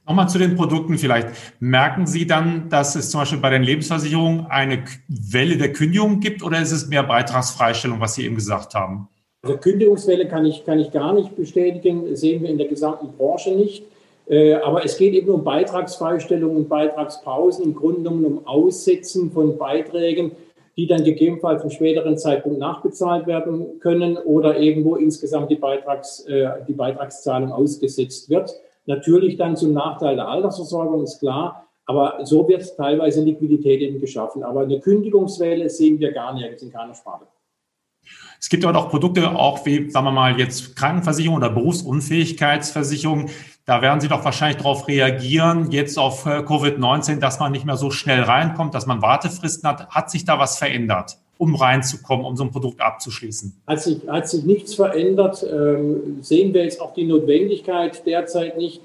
Nochmal 0.07 0.29
zu 0.29 0.39
den 0.39 0.55
Produkten 0.55 0.99
vielleicht. 0.99 1.29
Merken 1.61 2.07
Sie 2.07 2.27
dann, 2.27 2.69
dass 2.69 2.95
es 2.95 3.11
zum 3.11 3.21
Beispiel 3.21 3.39
bei 3.39 3.51
den 3.51 3.63
Lebensversicherungen 3.63 4.47
eine 4.47 4.85
Welle 5.09 5.57
der 5.57 5.73
Kündigung 5.73 6.21
gibt 6.21 6.43
oder 6.43 6.61
ist 6.61 6.73
es 6.73 6.89
mehr 6.89 7.03
Beitragsfreistellung, 7.05 8.01
was 8.01 8.15
Sie 8.15 8.25
eben 8.25 8.35
gesagt 8.35 8.75
haben? 8.75 9.09
Also 9.45 9.59
Kündigungswelle 9.59 10.27
kann 10.27 10.47
ich, 10.47 10.65
kann 10.65 10.79
ich 10.79 10.91
gar 10.91 11.13
nicht 11.13 11.37
bestätigen, 11.37 12.17
sehen 12.17 12.43
wir 12.43 12.49
in 12.49 12.57
der 12.57 12.67
gesamten 12.67 13.13
Branche 13.15 13.55
nicht. 13.55 13.85
Äh, 14.27 14.55
aber 14.55 14.87
es 14.87 14.97
geht 14.97 15.13
eben 15.13 15.29
um 15.29 15.45
Beitragsfreistellung 15.45 16.57
und 16.57 16.69
Beitragspausen, 16.71 17.63
im 17.63 17.75
Grunde 17.75 18.05
genommen 18.05 18.25
um 18.25 18.47
Aussetzen 18.47 19.31
von 19.33 19.59
Beiträgen, 19.59 20.33
die 20.79 20.87
dann 20.87 21.05
gegebenenfalls 21.05 21.61
zum 21.61 21.71
späteren 21.71 22.17
Zeitpunkt 22.17 22.59
nachbezahlt 22.59 23.27
werden 23.27 23.81
können 23.81 24.17
oder 24.17 24.59
eben 24.59 24.83
wo 24.83 24.97
insgesamt 24.97 25.51
die, 25.51 25.57
Beitrags, 25.57 26.21
äh, 26.21 26.49
die 26.67 26.73
Beitragszahlung 26.73 27.53
ausgesetzt 27.53 28.31
wird. 28.31 28.51
Natürlich 28.87 29.37
dann 29.37 29.57
zum 29.57 29.75
Nachteil 29.75 30.17
der 30.17 30.29
Altersversorgung, 30.29 31.03
ist 31.03 31.21
klar. 31.21 31.67
Aber 31.85 32.25
so 32.25 32.49
wird 32.49 32.77
teilweise 32.79 33.23
Liquidität 33.23 33.83
eben 33.83 34.01
geschaffen. 34.01 34.43
Aber 34.43 34.61
eine 34.61 34.81
Kündigungswelle 34.81 35.69
sehen 35.69 36.01
wir 36.01 36.13
gar 36.13 36.33
nicht 36.33 36.63
in 36.63 36.73
keiner 36.73 36.95
Sparte. 36.95 37.27
Es 38.45 38.51
gibt 38.51 38.63
aber 38.67 38.79
auch 38.79 38.91
Produkte, 38.91 39.31
auch 39.31 39.65
wie, 39.65 39.89
sagen 39.89 40.05
wir 40.05 40.13
mal, 40.13 40.39
jetzt 40.39 40.77
Krankenversicherung 40.77 41.39
oder 41.39 41.49
Berufsunfähigkeitsversicherung. 41.49 43.31
Da 43.65 43.81
werden 43.81 44.03
Sie 44.03 44.09
doch 44.09 44.23
wahrscheinlich 44.23 44.59
darauf 44.59 44.87
reagieren, 44.87 45.71
jetzt 45.71 45.99
auf 45.99 46.27
äh, 46.27 46.41
Covid-19, 46.41 47.21
dass 47.21 47.41
man 47.41 47.53
nicht 47.53 47.65
mehr 47.65 47.79
so 47.79 47.91
schnell 47.91 48.21
reinkommt, 48.21 48.75
dass 48.75 48.85
man 48.85 49.01
Wartefristen 49.01 49.67
hat. 49.67 49.89
Hat 49.89 50.11
sich 50.11 50.27
da 50.27 50.39
was 50.39 50.59
verändert? 50.59 51.17
um 51.39 51.55
reinzukommen, 51.55 52.25
um 52.25 52.37
so 52.37 52.45
ein 52.45 52.51
Produkt 52.51 52.81
abzuschließen? 52.81 53.57
Hat 53.67 53.81
sich, 53.81 54.07
hat 54.07 54.29
sich 54.29 54.45
nichts 54.45 54.75
verändert. 54.75 55.45
Ähm, 55.51 56.19
sehen 56.21 56.55
wir 56.55 56.63
jetzt 56.63 56.81
auch 56.81 56.93
die 56.95 57.05
Notwendigkeit 57.05 58.07
derzeit 58.07 58.57
nicht. 58.59 58.81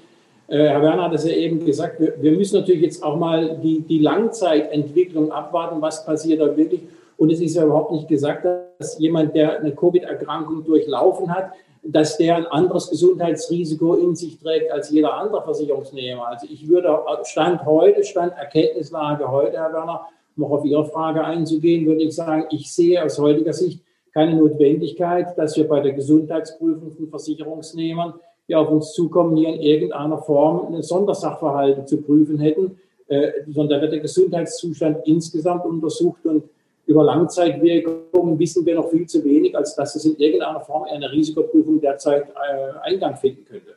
Äh, 0.48 0.56
Herr 0.56 0.82
Werner 0.82 1.04
hat 1.04 1.14
es 1.14 1.24
ja 1.24 1.32
eben 1.32 1.64
gesagt, 1.64 2.00
wir, 2.00 2.14
wir, 2.20 2.32
müssen 2.32 2.58
natürlich 2.58 2.82
jetzt 2.82 3.04
auch 3.04 3.16
mal 3.16 3.60
die, 3.62 3.82
die 3.82 3.98
Langzeitentwicklung 4.00 5.30
abwarten, 5.30 5.80
was 5.80 6.04
passiert 6.04 6.40
da 6.40 6.56
wirklich. 6.56 6.80
Und 7.20 7.30
es 7.30 7.42
ist 7.42 7.54
ja 7.54 7.64
überhaupt 7.64 7.92
nicht 7.92 8.08
gesagt, 8.08 8.46
dass 8.78 8.98
jemand, 8.98 9.34
der 9.36 9.60
eine 9.60 9.72
Covid-Erkrankung 9.74 10.64
durchlaufen 10.64 11.30
hat, 11.30 11.50
dass 11.82 12.16
der 12.16 12.36
ein 12.36 12.46
anderes 12.46 12.88
Gesundheitsrisiko 12.88 13.92
in 13.96 14.16
sich 14.16 14.38
trägt 14.38 14.72
als 14.72 14.88
jeder 14.88 15.12
andere 15.12 15.42
Versicherungsnehmer. 15.42 16.28
Also 16.28 16.46
ich 16.50 16.66
würde 16.66 16.98
Stand 17.24 17.66
heute, 17.66 18.04
Stand 18.04 18.32
Erkenntnislage 18.38 19.30
heute, 19.30 19.58
Herr 19.58 19.70
Werner, 19.70 20.06
noch 20.36 20.50
auf 20.50 20.64
Ihre 20.64 20.86
Frage 20.86 21.22
einzugehen, 21.22 21.84
würde 21.84 22.04
ich 22.04 22.14
sagen, 22.14 22.46
ich 22.48 22.72
sehe 22.72 23.04
aus 23.04 23.18
heutiger 23.18 23.52
Sicht 23.52 23.82
keine 24.14 24.36
Notwendigkeit, 24.36 25.36
dass 25.36 25.58
wir 25.58 25.68
bei 25.68 25.80
der 25.80 25.92
Gesundheitsprüfung 25.92 26.90
von 26.92 27.08
Versicherungsnehmern, 27.10 28.14
die 28.48 28.54
auf 28.54 28.70
uns 28.70 28.94
zukommen, 28.94 29.36
hier 29.36 29.50
in 29.50 29.60
irgendeiner 29.60 30.22
Form 30.22 30.68
eine 30.68 30.82
Sondersachverhalte 30.82 31.84
zu 31.84 32.00
prüfen 32.00 32.38
hätten, 32.38 32.78
äh, 33.08 33.30
sondern 33.46 33.76
da 33.76 33.82
wird 33.82 33.92
der 33.92 34.00
Gesundheitszustand 34.00 35.06
insgesamt 35.06 35.66
untersucht 35.66 36.24
und 36.24 36.44
über 36.90 37.04
Langzeitwirkungen 37.04 38.36
wissen 38.40 38.66
wir 38.66 38.74
noch 38.74 38.90
viel 38.90 39.06
zu 39.06 39.24
wenig, 39.24 39.56
als 39.56 39.76
dass 39.76 39.94
es 39.94 40.04
in 40.04 40.16
irgendeiner 40.16 40.58
Form 40.58 40.82
eine 40.92 41.12
Risikoprüfung 41.12 41.80
derzeit 41.80 42.28
äh, 42.30 42.78
Eingang 42.82 43.16
finden 43.16 43.44
könnte. 43.44 43.76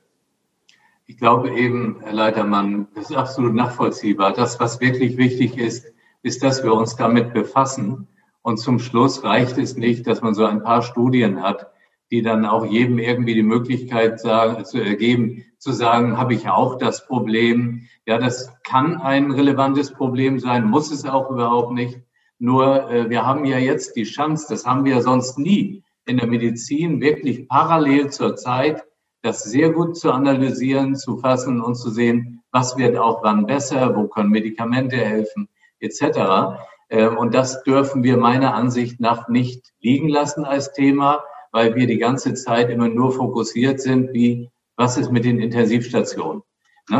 Ich 1.06 1.18
glaube 1.18 1.52
eben, 1.52 2.00
Herr 2.02 2.14
Leitermann, 2.14 2.88
das 2.96 3.12
ist 3.12 3.16
absolut 3.16 3.54
nachvollziehbar. 3.54 4.34
Das, 4.34 4.60
was 4.60 4.82
wirklich 4.82 5.18
wichtig 5.18 5.60
ist, 5.60 5.94
ist, 6.24 6.42
dass 6.42 6.64
wir 6.64 6.74
uns 6.74 6.96
damit 6.96 7.36
befassen. 7.36 8.08
Und 8.42 8.58
zum 8.58 8.80
Schluss 8.80 9.24
reicht 9.24 9.60
es 9.60 9.78
nicht, 9.78 10.08
dass 10.08 10.24
man 10.24 10.34
so 10.34 10.46
ein 10.46 10.64
paar 10.64 10.82
Studien 10.82 11.44
hat, 11.44 11.68
die 12.10 12.24
dann 12.24 12.48
auch 12.48 12.66
jedem 12.66 12.98
irgendwie 12.98 13.36
die 13.36 13.44
Möglichkeit 13.44 14.22
sagen, 14.22 14.66
zu 14.66 14.80
ergeben, 14.80 15.46
zu 15.60 15.72
sagen, 15.72 16.18
habe 16.18 16.34
ich 16.34 16.50
auch 16.50 16.80
das 16.80 17.06
Problem. 17.06 17.84
Ja, 18.08 18.18
das 18.18 18.52
kann 18.64 18.98
ein 18.98 19.30
relevantes 19.30 19.92
Problem 19.94 20.40
sein, 20.40 20.66
muss 20.66 20.92
es 20.92 21.06
auch 21.06 21.30
überhaupt 21.30 21.74
nicht. 21.74 22.00
Nur 22.44 22.92
äh, 22.92 23.10
wir 23.10 23.26
haben 23.26 23.46
ja 23.46 23.58
jetzt 23.58 23.96
die 23.96 24.04
Chance, 24.04 24.48
das 24.50 24.66
haben 24.66 24.84
wir 24.84 25.02
sonst 25.02 25.40
nie 25.40 25.82
in 26.06 26.18
der 26.18 26.28
Medizin, 26.28 27.00
wirklich 27.00 27.48
parallel 27.48 28.10
zur 28.10 28.36
Zeit, 28.36 28.84
das 29.22 29.46
sehr 29.46 29.70
gut 29.70 29.96
zu 29.96 30.12
analysieren, 30.12 30.98
zu 30.98 31.16
fassen 31.20 31.62
und 31.62 31.76
zu 31.76 31.90
sehen, 31.90 32.44
was 32.52 32.76
wird 32.76 32.98
auch 32.98 33.24
wann 33.24 33.46
besser, 33.46 33.96
wo 33.96 34.10
können 34.10 34.30
Medikamente 34.30 34.98
helfen 34.98 35.48
etc. 35.80 36.60
Ähm, 36.90 37.18
und 37.18 37.34
das 37.34 37.64
dürfen 37.64 38.04
wir 38.04 38.18
meiner 38.18 38.56
Ansicht 38.56 39.00
nach 39.00 39.30
nicht 39.30 39.72
liegen 39.80 40.10
lassen 40.10 40.44
als 40.44 40.74
Thema, 40.74 41.24
weil 41.54 41.76
wir 41.76 41.88
die 41.88 41.98
ganze 41.98 42.34
Zeit 42.34 42.70
immer 42.70 42.90
nur 42.90 43.14
fokussiert 43.14 43.80
sind, 43.80 44.12
wie, 44.12 44.50
was 44.76 44.98
ist 44.98 45.14
mit 45.14 45.24
den 45.24 45.40
Intensivstationen? 45.40 46.44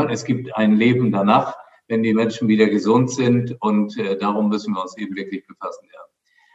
Es 0.08 0.24
gibt 0.24 0.56
ein 0.56 0.76
Leben 0.76 1.12
danach, 1.12 1.54
wenn 1.88 2.02
die 2.02 2.14
Menschen 2.14 2.48
wieder 2.48 2.66
gesund 2.66 3.10
sind 3.10 3.56
und 3.60 3.98
äh, 3.98 4.16
darum 4.16 4.48
müssen 4.48 4.74
wir 4.74 4.82
uns 4.82 4.96
eben 4.96 5.14
wirklich 5.16 5.46
befassen. 5.46 5.86
Ja. 5.92 6.00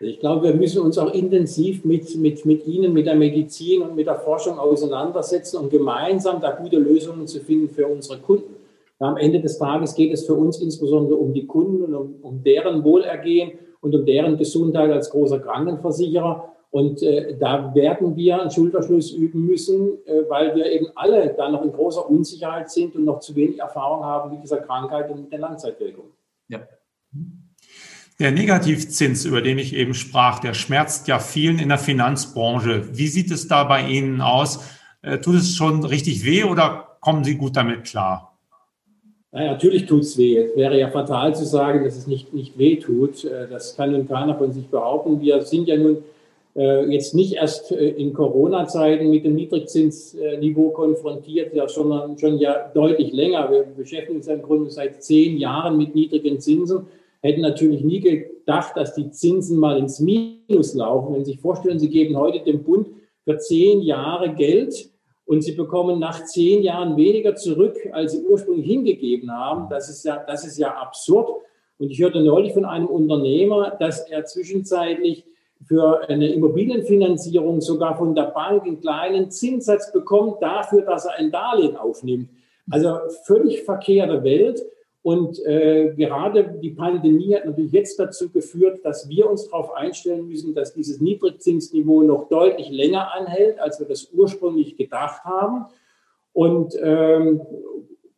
Ich 0.02 0.20
glaube, 0.20 0.48
wir 0.48 0.54
müssen 0.54 0.82
uns 0.82 0.98
auch 0.98 1.14
intensiv 1.14 1.84
mit, 1.84 2.16
mit, 2.16 2.46
mit 2.46 2.66
Ihnen, 2.66 2.94
mit 2.94 3.06
der 3.06 3.16
Medizin 3.16 3.82
und 3.82 3.96
mit 3.96 4.08
der 4.08 4.16
Forschung 4.16 4.58
auseinandersetzen, 4.58 5.58
um 5.58 5.70
gemeinsam 5.70 6.40
da 6.40 6.52
gute 6.52 6.78
Lösungen 6.78 7.28
zu 7.28 7.42
finden 7.42 7.70
für 7.70 7.86
unsere 7.86 8.20
Kunden. 8.20 8.56
Am 9.00 9.18
Ende 9.18 9.42
des 9.42 9.58
Tages 9.58 9.96
geht 9.96 10.14
es 10.14 10.26
für 10.26 10.36
uns 10.36 10.62
insbesondere 10.62 11.18
um 11.18 11.34
die 11.34 11.46
Kunden 11.46 11.84
und 11.84 11.96
um, 11.96 12.16
um 12.22 12.44
deren 12.44 12.84
Wohlergehen 12.84 13.52
und 13.82 13.94
um 13.94 14.06
deren 14.06 14.38
Gesundheit 14.38 14.92
als 14.92 15.10
großer 15.10 15.40
Krankenversicherer. 15.40 16.56
Und 16.72 17.02
äh, 17.02 17.36
da 17.40 17.74
werden 17.74 18.16
wir 18.16 18.42
einen 18.42 18.52
Schulterschluss 18.52 19.12
üben 19.12 19.46
müssen, 19.46 19.98
äh, 20.06 20.30
weil 20.30 20.56
wir 20.56 20.72
eben 20.72 20.88
alle 20.96 21.34
da 21.36 21.50
noch 21.50 21.64
in 21.64 21.72
großer 21.72 22.08
Unsicherheit 22.08 22.70
sind 22.70 22.96
und 22.96 23.06
noch 23.06 23.22
zu 23.22 23.36
wenig 23.36 23.60
Erfahrung 23.60 24.06
haben 24.06 24.32
mit 24.32 24.44
dieser 24.44 24.58
Krankheit 24.58 25.10
und 25.10 25.22
mit 25.22 25.32
den 25.32 25.42
Langzeitwirkungen. 25.42 26.12
Ja. 26.48 26.60
Der 28.20 28.32
Negativzins, 28.32 29.26
über 29.26 29.42
den 29.42 29.58
ich 29.58 29.74
eben 29.74 29.96
sprach, 29.96 30.40
der 30.40 30.54
schmerzt 30.54 31.08
ja 31.08 31.20
vielen 31.20 31.58
in 31.58 31.70
der 31.70 31.80
Finanzbranche. 31.80 32.96
Wie 32.96 33.08
sieht 33.08 33.32
es 33.32 33.48
da 33.48 33.64
bei 33.64 33.88
Ihnen 33.88 34.22
aus? 34.22 34.60
Äh, 35.02 35.18
tut 35.20 35.36
es 35.36 35.56
schon 35.56 35.84
richtig 35.84 36.24
weh 36.24 36.44
oder 36.44 36.98
kommen 37.00 37.24
Sie 37.24 37.36
gut 37.36 37.56
damit 37.56 37.86
klar? 37.86 38.38
Ja, 39.32 39.52
natürlich 39.52 39.86
tut 39.86 40.02
es 40.02 40.18
weh. 40.18 40.38
Es 40.38 40.56
wäre 40.56 40.78
ja 40.78 40.90
fatal 40.90 41.36
zu 41.36 41.46
sagen, 41.46 41.84
dass 41.84 41.96
es 41.96 42.08
nicht, 42.08 42.34
nicht 42.34 42.58
weh 42.60 42.76
tut. 42.76 43.24
Äh, 43.24 43.48
das 43.48 43.76
kann 43.76 43.92
nun 43.92 44.08
keiner 44.08 44.38
von 44.38 44.52
sich 44.52 44.68
behaupten. 44.68 45.20
Wir 45.22 45.42
sind 45.42 45.68
ja 45.68 45.78
nun 45.78 46.04
jetzt 46.62 47.16
nicht 47.16 47.34
erst 47.34 47.72
äh, 47.72 47.90
in 47.90 48.14
Corona-Zeiten 48.14 49.10
mit 49.10 49.26
dem 49.26 49.36
Niedrigzinsniveau 49.36 50.72
konfrontiert, 50.72 51.54
ja 51.54 51.68
schon, 51.70 52.18
schon 52.18 52.38
ja 52.38 52.70
deutlich 52.74 53.14
länger. 53.14 53.52
Wir 53.52 53.64
beschäftigen 53.64 54.18
uns 54.18 54.28
im 54.28 54.42
Grunde 54.42 54.70
seit 54.70 55.04
zehn 55.04 55.38
Jahren 55.38 55.78
mit 55.78 55.96
niedrigen 55.96 56.40
Zinsen. 56.40 56.88
Hätten 57.22 57.42
natürlich 57.42 57.84
nie 57.84 58.00
gedacht, 58.00 58.76
dass 58.76 58.96
die 58.96 59.12
Zinsen 59.12 59.58
mal 59.58 59.78
ins 59.78 60.00
Minus 60.00 60.74
laufen. 60.74 61.14
Wenn 61.14 61.26
Sie 61.26 61.32
sich 61.32 61.42
vorstellen, 61.42 61.80
Sie 61.80 61.90
geben 61.90 62.18
heute 62.18 62.40
dem 62.40 62.64
Bund 62.64 62.88
für 63.26 63.38
zehn 63.38 63.82
Jahre 63.82 64.34
Geld 64.34 64.90
und 65.30 65.44
sie 65.44 65.52
bekommen 65.52 66.00
nach 66.00 66.26
zehn 66.26 66.64
Jahren 66.64 66.98
weniger 66.98 67.36
zurück, 67.36 67.78
als 67.92 68.14
sie 68.14 68.24
ursprünglich 68.28 68.66
hingegeben 68.66 69.32
haben. 69.32 69.70
Das 69.70 69.88
ist 69.88 70.04
ja, 70.04 70.18
das 70.26 70.44
ist 70.44 70.58
ja 70.58 70.74
absurd. 70.74 71.30
Und 71.78 71.92
ich 71.92 72.02
hörte 72.02 72.20
neulich 72.20 72.54
von 72.54 72.66
einem 72.66 72.88
Unternehmer, 72.88 73.78
dass 73.80 74.10
er 74.10 74.26
zwischenzeitlich 74.26 75.26
für 75.70 76.10
eine 76.10 76.34
Immobilienfinanzierung 76.34 77.62
sogar 77.62 77.96
von 77.96 78.16
der 78.16 78.24
Bank 78.24 78.64
einen 78.64 78.82
kleinen 78.82 79.30
Zinssatz 79.30 79.94
bekommt 79.94 80.42
dafür, 80.42 80.82
dass 80.82 81.06
er 81.06 81.14
ein 81.14 81.32
Darlehen 81.32 81.78
aufnimmt. 81.78 82.30
Also 82.72 82.98
völlig 83.24 83.62
verkehrte 83.62 84.24
Welt. 84.24 84.66
Und 85.04 85.40
äh, 85.46 85.94
gerade 85.96 86.56
die 86.60 86.72
Pandemie 86.72 87.36
hat 87.36 87.46
natürlich 87.46 87.72
jetzt 87.72 88.00
dazu 88.00 88.30
geführt, 88.30 88.80
dass 88.84 89.10
wir 89.10 89.30
uns 89.30 89.48
darauf 89.48 89.72
einstellen 89.74 90.28
müssen, 90.28 90.56
dass 90.56 90.74
dieses 90.74 91.00
Niedrigzinsniveau 91.02 92.02
noch 92.02 92.30
deutlich 92.30 92.72
länger 92.72 93.14
anhält, 93.14 93.60
als 93.60 93.80
wir 93.80 93.88
das 93.88 94.10
ursprünglich 94.12 94.76
gedacht 94.76 95.24
haben. 95.24 95.66
Und 96.34 96.76
ähm, 96.82 97.42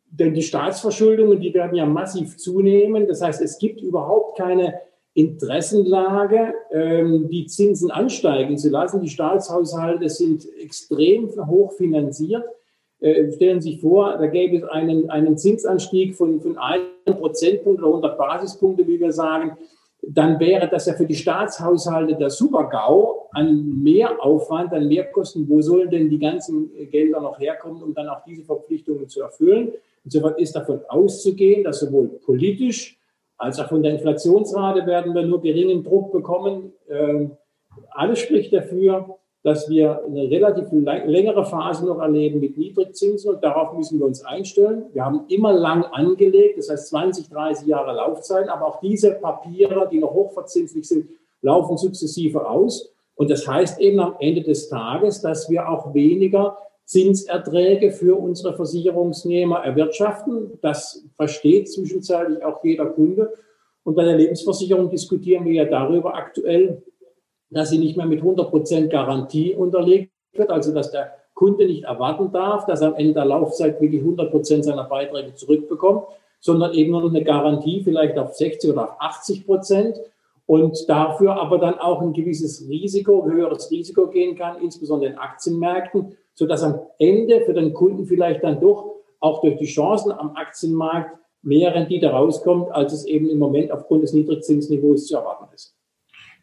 denn 0.08 0.32
die 0.32 0.42
Staatsverschuldungen, 0.42 1.38
die 1.38 1.52
werden 1.52 1.74
ja 1.74 1.84
massiv 1.84 2.38
zunehmen. 2.38 3.06
Das 3.06 3.20
heißt, 3.20 3.42
es 3.42 3.58
gibt 3.58 3.82
überhaupt 3.82 4.38
keine 4.38 4.80
Interessenlage, 5.14 6.54
ähm, 6.70 7.28
die 7.28 7.46
Zinsen 7.46 7.90
ansteigen 7.90 8.56
zu 8.56 8.70
lassen. 8.70 9.02
Die 9.02 9.10
Staatshaushalte 9.10 10.08
sind 10.08 10.46
extrem 10.58 11.30
hoch 11.46 11.72
finanziert. 11.72 12.44
Äh, 13.00 13.30
stellen 13.32 13.60
Sie 13.60 13.72
sich 13.72 13.80
vor, 13.80 14.16
da 14.16 14.26
gäbe 14.26 14.56
es 14.56 14.64
einen, 14.64 15.10
einen 15.10 15.36
Zinsanstieg 15.36 16.14
von, 16.14 16.40
von 16.40 16.56
einem 16.56 16.86
Prozentpunkt 17.04 17.80
oder 17.80 17.88
100 17.88 18.16
Basispunkte, 18.16 18.86
wie 18.86 19.00
wir 19.00 19.12
sagen. 19.12 19.56
dann 20.04 20.40
wäre 20.40 20.68
das 20.68 20.86
ja 20.86 20.94
für 20.94 21.06
die 21.06 21.14
Staatshaushalte 21.14 22.16
der 22.16 22.30
Supergau 22.30 23.28
an 23.32 23.82
Mehraufwand, 23.82 24.72
an 24.72 24.88
Mehrkosten. 24.88 25.48
Wo 25.48 25.60
sollen 25.60 25.90
denn 25.90 26.10
die 26.10 26.18
ganzen 26.18 26.70
Gelder 26.90 27.20
noch 27.20 27.38
herkommen, 27.38 27.82
um 27.82 27.94
dann 27.94 28.08
auch 28.08 28.24
diese 28.24 28.44
Verpflichtungen 28.44 29.08
zu 29.08 29.22
erfüllen? 29.22 29.72
Insofern 30.04 30.34
ist 30.38 30.56
davon 30.56 30.80
auszugehen, 30.88 31.62
dass 31.62 31.80
sowohl 31.80 32.08
politisch 32.24 32.98
als 33.38 33.58
auch 33.58 33.68
von 33.68 33.82
der 33.82 33.92
Inflationsrate 33.92 34.86
werden 34.86 35.14
wir 35.14 35.22
nur 35.22 35.40
geringen 35.40 35.82
Druck 35.82 36.12
bekommen. 36.12 36.72
Ähm, 36.88 37.32
alles 37.90 38.20
spricht 38.20 38.52
dafür, 38.52 39.18
dass 39.42 39.68
wir 39.68 40.04
eine 40.04 40.30
relativ 40.30 40.66
längere 40.70 41.44
Phase 41.44 41.84
noch 41.84 41.98
erleben 41.98 42.38
mit 42.38 42.56
Niedrigzinsen 42.56 43.34
und 43.34 43.42
darauf 43.42 43.72
müssen 43.72 43.98
wir 43.98 44.06
uns 44.06 44.24
einstellen. 44.24 44.84
Wir 44.92 45.04
haben 45.04 45.24
immer 45.28 45.52
lang 45.52 45.84
angelegt, 45.84 46.58
das 46.58 46.70
heißt 46.70 46.88
20, 46.88 47.28
30 47.28 47.66
Jahre 47.66 47.92
Laufzeit, 47.92 48.48
aber 48.48 48.68
auch 48.68 48.80
diese 48.80 49.12
Papiere, 49.12 49.88
die 49.90 49.98
noch 49.98 50.12
hochverzinslich 50.12 50.86
sind, 50.86 51.08
laufen 51.40 51.76
sukzessive 51.76 52.48
aus. 52.48 52.92
Und 53.16 53.30
das 53.30 53.46
heißt 53.46 53.80
eben 53.80 53.98
am 53.98 54.14
Ende 54.20 54.42
des 54.42 54.68
Tages, 54.68 55.20
dass 55.20 55.50
wir 55.50 55.68
auch 55.68 55.92
weniger 55.92 56.56
Zinserträge 56.92 57.90
für 57.90 58.18
unsere 58.18 58.54
Versicherungsnehmer 58.54 59.60
erwirtschaften. 59.64 60.58
Das 60.60 61.02
versteht 61.16 61.72
zwischenzeitlich 61.72 62.44
auch 62.44 62.62
jeder 62.62 62.84
Kunde. 62.84 63.32
Und 63.82 63.94
bei 63.94 64.04
der 64.04 64.18
Lebensversicherung 64.18 64.90
diskutieren 64.90 65.46
wir 65.46 65.54
ja 65.54 65.64
darüber 65.64 66.14
aktuell, 66.14 66.82
dass 67.48 67.70
sie 67.70 67.78
nicht 67.78 67.96
mehr 67.96 68.04
mit 68.04 68.18
100 68.18 68.50
Prozent 68.50 68.90
Garantie 68.90 69.54
unterlegt 69.54 70.12
wird, 70.34 70.50
also 70.50 70.74
dass 70.74 70.90
der 70.90 71.14
Kunde 71.32 71.64
nicht 71.64 71.84
erwarten 71.84 72.30
darf, 72.30 72.66
dass 72.66 72.82
er 72.82 72.88
am 72.88 72.94
Ende 72.96 73.14
der 73.14 73.24
Laufzeit 73.24 73.80
wirklich 73.80 74.02
100 74.02 74.30
Prozent 74.30 74.66
seiner 74.66 74.84
Beiträge 74.84 75.34
zurückbekommt, 75.34 76.04
sondern 76.40 76.74
eben 76.74 76.90
nur 76.90 77.08
eine 77.08 77.24
Garantie 77.24 77.82
vielleicht 77.82 78.18
auf 78.18 78.34
60 78.34 78.70
oder 78.70 78.84
auf 78.84 78.96
80 79.00 79.46
Prozent 79.46 79.98
und 80.44 80.86
dafür 80.90 81.36
aber 81.36 81.56
dann 81.56 81.78
auch 81.78 82.02
ein 82.02 82.12
gewisses 82.12 82.68
Risiko, 82.68 83.24
höheres 83.24 83.70
Risiko 83.70 84.08
gehen 84.08 84.36
kann, 84.36 84.60
insbesondere 84.60 85.12
in 85.12 85.18
Aktienmärkten, 85.18 86.18
so 86.34 86.46
dass 86.46 86.62
am 86.62 86.80
Ende 86.98 87.42
für 87.44 87.54
den 87.54 87.72
Kunden 87.74 88.06
vielleicht 88.06 88.42
dann 88.42 88.60
doch 88.60 88.92
auch 89.20 89.40
durch 89.40 89.58
die 89.58 89.66
Chancen 89.66 90.12
am 90.12 90.34
Aktienmarkt 90.36 91.16
mehr 91.42 91.74
Rendite 91.74 92.08
rauskommt, 92.10 92.70
als 92.72 92.92
es 92.92 93.04
eben 93.04 93.28
im 93.28 93.38
Moment 93.38 93.70
aufgrund 93.70 94.02
des 94.02 94.12
Niedrigzinsniveaus 94.12 95.06
zu 95.06 95.16
erwarten 95.16 95.52
ist. 95.54 95.76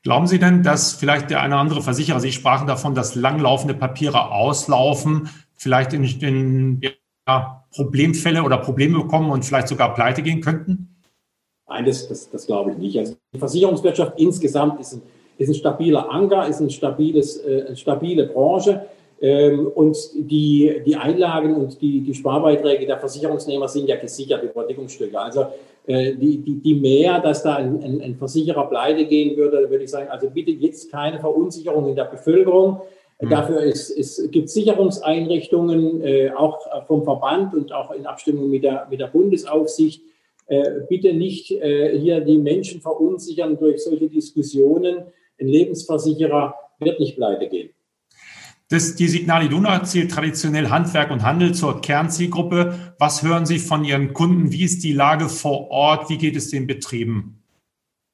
Glauben 0.03 0.27
Sie 0.27 0.39
denn, 0.39 0.63
dass 0.63 0.93
vielleicht 0.93 1.29
der 1.29 1.41
eine 1.41 1.55
oder 1.55 1.61
andere 1.61 1.81
Versicherer, 1.81 2.19
Sie 2.19 2.31
sprachen 2.31 2.67
davon, 2.67 2.95
dass 2.95 3.15
langlaufende 3.15 3.73
Papiere 3.73 4.31
auslaufen, 4.31 5.29
vielleicht 5.55 5.93
in, 5.93 6.03
in 6.03 6.81
ja, 7.27 7.65
Problemfälle 7.71 8.43
oder 8.43 8.57
Probleme 8.57 8.99
bekommen 8.99 9.29
und 9.29 9.43
vielleicht 9.43 9.67
sogar 9.67 9.93
pleite 9.93 10.21
gehen 10.21 10.41
könnten? 10.41 10.95
Nein, 11.67 11.85
das, 11.85 12.07
das, 12.07 12.29
das 12.29 12.47
glaube 12.47 12.71
ich 12.71 12.77
nicht. 12.77 12.97
Also 12.97 13.15
die 13.33 13.39
Versicherungswirtschaft 13.39 14.13
insgesamt 14.17 14.79
ist 14.79 14.93
ein, 14.93 15.01
ist 15.37 15.49
ein 15.49 15.55
stabiler 15.55 16.09
Anker, 16.09 16.47
ist 16.47 16.61
ein 16.61 16.69
stabiles, 16.69 17.37
äh, 17.37 17.65
eine 17.67 17.75
stabile 17.75 18.25
Branche. 18.25 18.85
Ähm, 19.21 19.67
und 19.67 19.97
die, 20.15 20.81
die 20.85 20.95
Einlagen 20.95 21.55
und 21.55 21.81
die, 21.81 22.01
die 22.01 22.13
Sparbeiträge 22.13 22.85
der 22.85 22.99
Versicherungsnehmer 22.99 23.67
sind 23.67 23.87
ja 23.87 23.97
gesichert 23.97 24.43
über 24.43 24.63
Deckungsstücke. 24.63 25.19
Also 25.19 25.47
äh, 25.87 26.15
die, 26.15 26.37
die, 26.37 26.55
die 26.55 26.75
mehr, 26.75 27.19
dass 27.19 27.43
da 27.43 27.55
ein, 27.55 27.83
ein, 27.83 28.01
ein 28.01 28.15
Versicherer 28.15 28.69
pleite 28.69 29.05
gehen 29.05 29.35
würde, 29.35 29.69
würde 29.69 29.83
ich 29.83 29.89
sagen, 29.89 30.09
also 30.09 30.29
bitte 30.29 30.51
jetzt 30.51 30.91
keine 30.91 31.19
Verunsicherung 31.19 31.89
in 31.89 31.95
der 31.95 32.05
Bevölkerung. 32.05 32.81
Mhm. 33.19 33.29
Dafür 33.29 33.61
ist, 33.61 33.89
es 33.89 34.29
gibt 34.31 34.49
Sicherungseinrichtungen, 34.49 36.01
äh, 36.01 36.31
auch 36.31 36.59
vom 36.87 37.03
Verband 37.03 37.53
und 37.53 37.73
auch 37.73 37.91
in 37.91 38.05
Abstimmung 38.05 38.49
mit 38.49 38.63
der, 38.63 38.87
mit 38.89 39.01
der 39.01 39.07
Bundesaufsicht. 39.07 40.01
Äh, 40.47 40.81
bitte 40.87 41.13
nicht 41.13 41.51
äh, 41.51 41.97
hier 41.99 42.21
die 42.21 42.37
Menschen 42.37 42.81
verunsichern 42.81 43.57
durch 43.57 43.83
solche 43.83 44.07
Diskussionen. 44.07 45.03
Ein 45.39 45.47
Lebensversicherer 45.47 46.55
wird 46.79 46.99
nicht 46.99 47.17
pleite 47.17 47.47
gehen. 47.47 47.69
Das, 48.71 48.95
die 48.95 49.07
Signal 49.07 49.45
Iduna 49.45 49.83
zählt 49.83 50.11
traditionell 50.11 50.69
Handwerk 50.69 51.09
und 51.09 51.23
Handel 51.23 51.55
zur 51.55 51.81
Kernzielgruppe. 51.81 52.93
Was 52.99 53.23
hören 53.23 53.47
Sie 53.47 53.57
von 53.57 53.83
Ihren 53.83 54.13
Kunden? 54.13 54.51
Wie 54.51 54.63
ist 54.63 54.83
die 54.83 54.93
Lage 54.93 55.27
vor 55.27 55.71
Ort? 55.71 56.07
Wie 56.11 56.19
geht 56.19 56.35
es 56.35 56.51
den 56.51 56.67
Betrieben? 56.67 57.41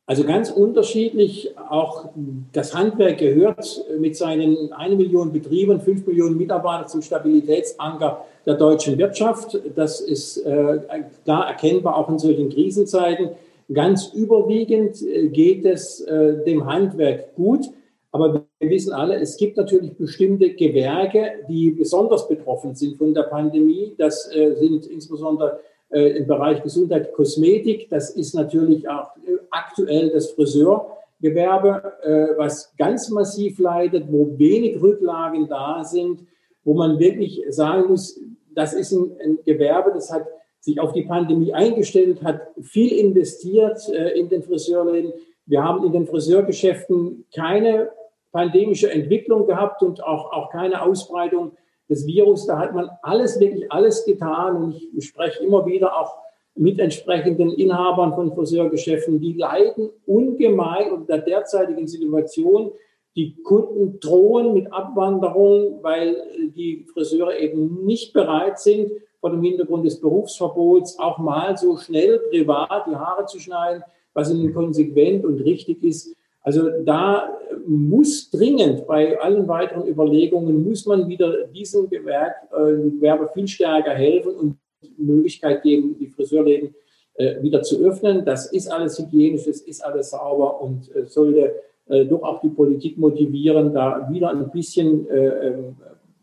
Also 0.05 0.23
ganz 0.23 0.49
unterschiedlich. 0.51 1.51
Auch 1.69 2.09
das 2.53 2.73
Handwerk 2.73 3.17
gehört 3.17 3.83
mit 3.99 4.15
seinen 4.15 4.71
eine 4.71 4.95
Million 4.95 5.33
Betrieben, 5.33 5.81
fünf 5.81 6.07
Millionen 6.07 6.37
Mitarbeitern 6.37 6.87
zum 6.87 7.01
Stabilitätsanker 7.01 8.23
der 8.45 8.53
deutschen 8.53 8.97
Wirtschaft. 8.97 9.59
Das 9.75 9.99
ist 9.99 10.37
äh, 10.37 10.79
klar 11.25 11.47
erkennbar 11.47 11.97
auch 11.97 12.07
in 12.07 12.17
solchen 12.17 12.49
Krisenzeiten. 12.49 13.31
Ganz 13.73 14.13
überwiegend 14.13 15.01
äh, 15.01 15.27
geht 15.27 15.65
es 15.65 15.99
äh, 15.99 16.45
dem 16.45 16.65
Handwerk 16.65 17.35
gut. 17.35 17.65
Aber 18.13 18.44
wir 18.65 18.71
wissen 18.71 18.93
alle, 18.93 19.17
es 19.17 19.37
gibt 19.37 19.57
natürlich 19.57 19.93
bestimmte 19.93 20.55
Gewerke, 20.55 21.45
die 21.47 21.69
besonders 21.69 22.27
betroffen 22.27 22.73
sind 22.73 22.97
von 22.97 23.13
der 23.13 23.23
Pandemie. 23.23 23.93
Das 23.99 24.33
äh, 24.33 24.55
sind 24.55 24.87
insbesondere 24.87 25.59
äh, 25.91 26.17
im 26.17 26.25
Bereich 26.25 26.63
Gesundheit, 26.63 27.13
Kosmetik. 27.13 27.91
Das 27.91 28.09
ist 28.09 28.33
natürlich 28.33 28.89
auch 28.89 29.15
äh, 29.17 29.37
aktuell 29.51 30.09
das 30.09 30.31
Friseurgewerbe, 30.31 31.93
was 32.37 32.73
ganz 32.75 33.09
massiv 33.09 33.59
leidet, 33.59 34.11
wo 34.11 34.37
wenig 34.37 34.81
Rücklagen 34.81 35.47
da 35.47 35.83
sind, 35.83 36.21
wo 36.63 36.73
man 36.73 36.97
wirklich 36.97 37.43
sagen 37.49 37.89
muss, 37.89 38.19
das 38.55 38.73
ist 38.73 38.91
ein, 38.93 39.11
ein 39.23 39.39
Gewerbe, 39.45 39.91
das 39.93 40.11
hat 40.11 40.25
sich 40.59 40.79
auf 40.79 40.91
die 40.93 41.03
Pandemie 41.03 41.53
eingestellt, 41.53 42.23
hat 42.23 42.41
viel 42.61 42.93
investiert 42.93 43.87
in 44.15 44.27
den 44.29 44.41
Friseurläden. 44.41 45.13
Wir 45.45 45.63
haben 45.63 45.85
in 45.85 45.91
den 45.91 46.07
Friseurgeschäften 46.07 47.25
keine 47.33 47.89
pandemische 48.35 48.91
Entwicklung 48.91 49.47
gehabt 49.47 49.81
und 49.81 50.03
auch, 50.03 50.33
auch 50.33 50.49
keine 50.49 50.81
Ausbreitung 50.81 51.53
des 51.87 52.05
Virus. 52.05 52.45
Da 52.45 52.59
hat 52.59 52.75
man 52.75 52.89
alles, 53.01 53.39
wirklich 53.39 53.71
alles 53.71 54.03
getan. 54.03 54.57
Und 54.57 54.81
ich 54.93 55.05
spreche 55.05 55.41
immer 55.41 55.65
wieder 55.65 55.97
auch 55.97 56.17
mit 56.53 56.79
entsprechenden 56.79 57.51
Inhabern 57.51 58.13
von 58.13 58.33
Friseurgeschäften, 58.33 59.21
die 59.21 59.33
leiden 59.33 59.89
ungemein 60.05 60.91
unter 60.91 61.17
der 61.17 61.25
derzeitigen 61.25 61.87
Situation. 61.87 62.73
Die 63.15 63.41
Kunden 63.41 64.01
drohen 64.01 64.53
mit 64.53 64.71
Abwanderung, 64.73 65.79
weil 65.81 66.17
die 66.57 66.85
Friseure 66.91 67.37
eben 67.37 67.85
nicht 67.85 68.11
bereit 68.11 68.59
sind, 68.59 68.91
vor 69.21 69.31
dem 69.31 69.43
Hintergrund 69.43 69.85
des 69.85 70.01
Berufsverbots 70.01 70.99
auch 70.99 71.19
mal 71.19 71.55
so 71.57 71.77
schnell 71.77 72.19
privat 72.29 72.85
die 72.87 72.95
Haare 72.97 73.25
zu 73.27 73.39
schneiden, 73.39 73.81
was 74.13 74.29
ihnen 74.29 74.53
konsequent 74.53 75.23
und 75.23 75.39
richtig 75.39 75.81
ist. 75.85 76.15
Also 76.45 76.69
da 76.83 77.27
muss 77.65 78.29
dringend 78.29 78.85
bei 78.85 79.19
allen 79.19 79.47
weiteren 79.47 79.87
Überlegungen, 79.87 80.63
muss 80.63 80.85
man 80.85 81.09
wieder 81.09 81.47
diesem 81.47 81.89
Gewerbe, 81.89 82.35
äh, 82.55 82.89
Gewerbe 82.91 83.27
viel 83.33 83.47
stärker 83.47 83.95
helfen 83.95 84.35
und 84.35 84.57
Möglichkeit 84.95 85.63
geben, 85.63 85.97
die 85.99 86.05
Friseurläden 86.05 86.75
äh, 87.15 87.41
wieder 87.41 87.63
zu 87.63 87.83
öffnen. 87.83 88.25
Das 88.25 88.51
ist 88.51 88.71
alles 88.71 88.99
hygienisch, 88.99 89.45
das 89.45 89.61
ist 89.61 89.83
alles 89.83 90.11
sauber 90.11 90.61
und 90.61 90.95
äh, 90.95 91.07
sollte 91.07 91.55
äh, 91.87 92.05
doch 92.05 92.21
auch 92.21 92.41
die 92.41 92.49
Politik 92.49 92.99
motivieren, 92.99 93.73
da 93.73 94.07
wieder 94.11 94.29
ein 94.29 94.51
bisschen 94.51 95.09
äh, 95.09 95.47
ähm, 95.47 95.75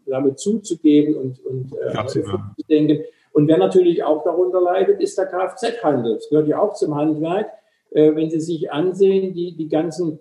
damit 0.06 0.38
zuzugeben 0.38 1.16
und, 1.16 1.44
und 1.44 1.72
äh, 1.72 2.06
zu 2.06 2.22
denken. 2.68 3.02
Und 3.32 3.48
wer 3.48 3.58
natürlich 3.58 4.04
auch 4.04 4.22
darunter 4.22 4.60
leidet, 4.60 5.00
ist 5.00 5.18
der 5.18 5.26
Kfz-Handel. 5.26 6.14
Das 6.14 6.28
gehört 6.28 6.46
ja 6.46 6.60
auch 6.60 6.74
zum 6.74 6.94
Handwerk 6.94 7.50
äh, 7.94 8.14
wenn 8.14 8.30
Sie 8.30 8.40
sich 8.40 8.72
ansehen, 8.72 9.34
die, 9.34 9.56
die 9.56 9.68
ganzen 9.68 10.18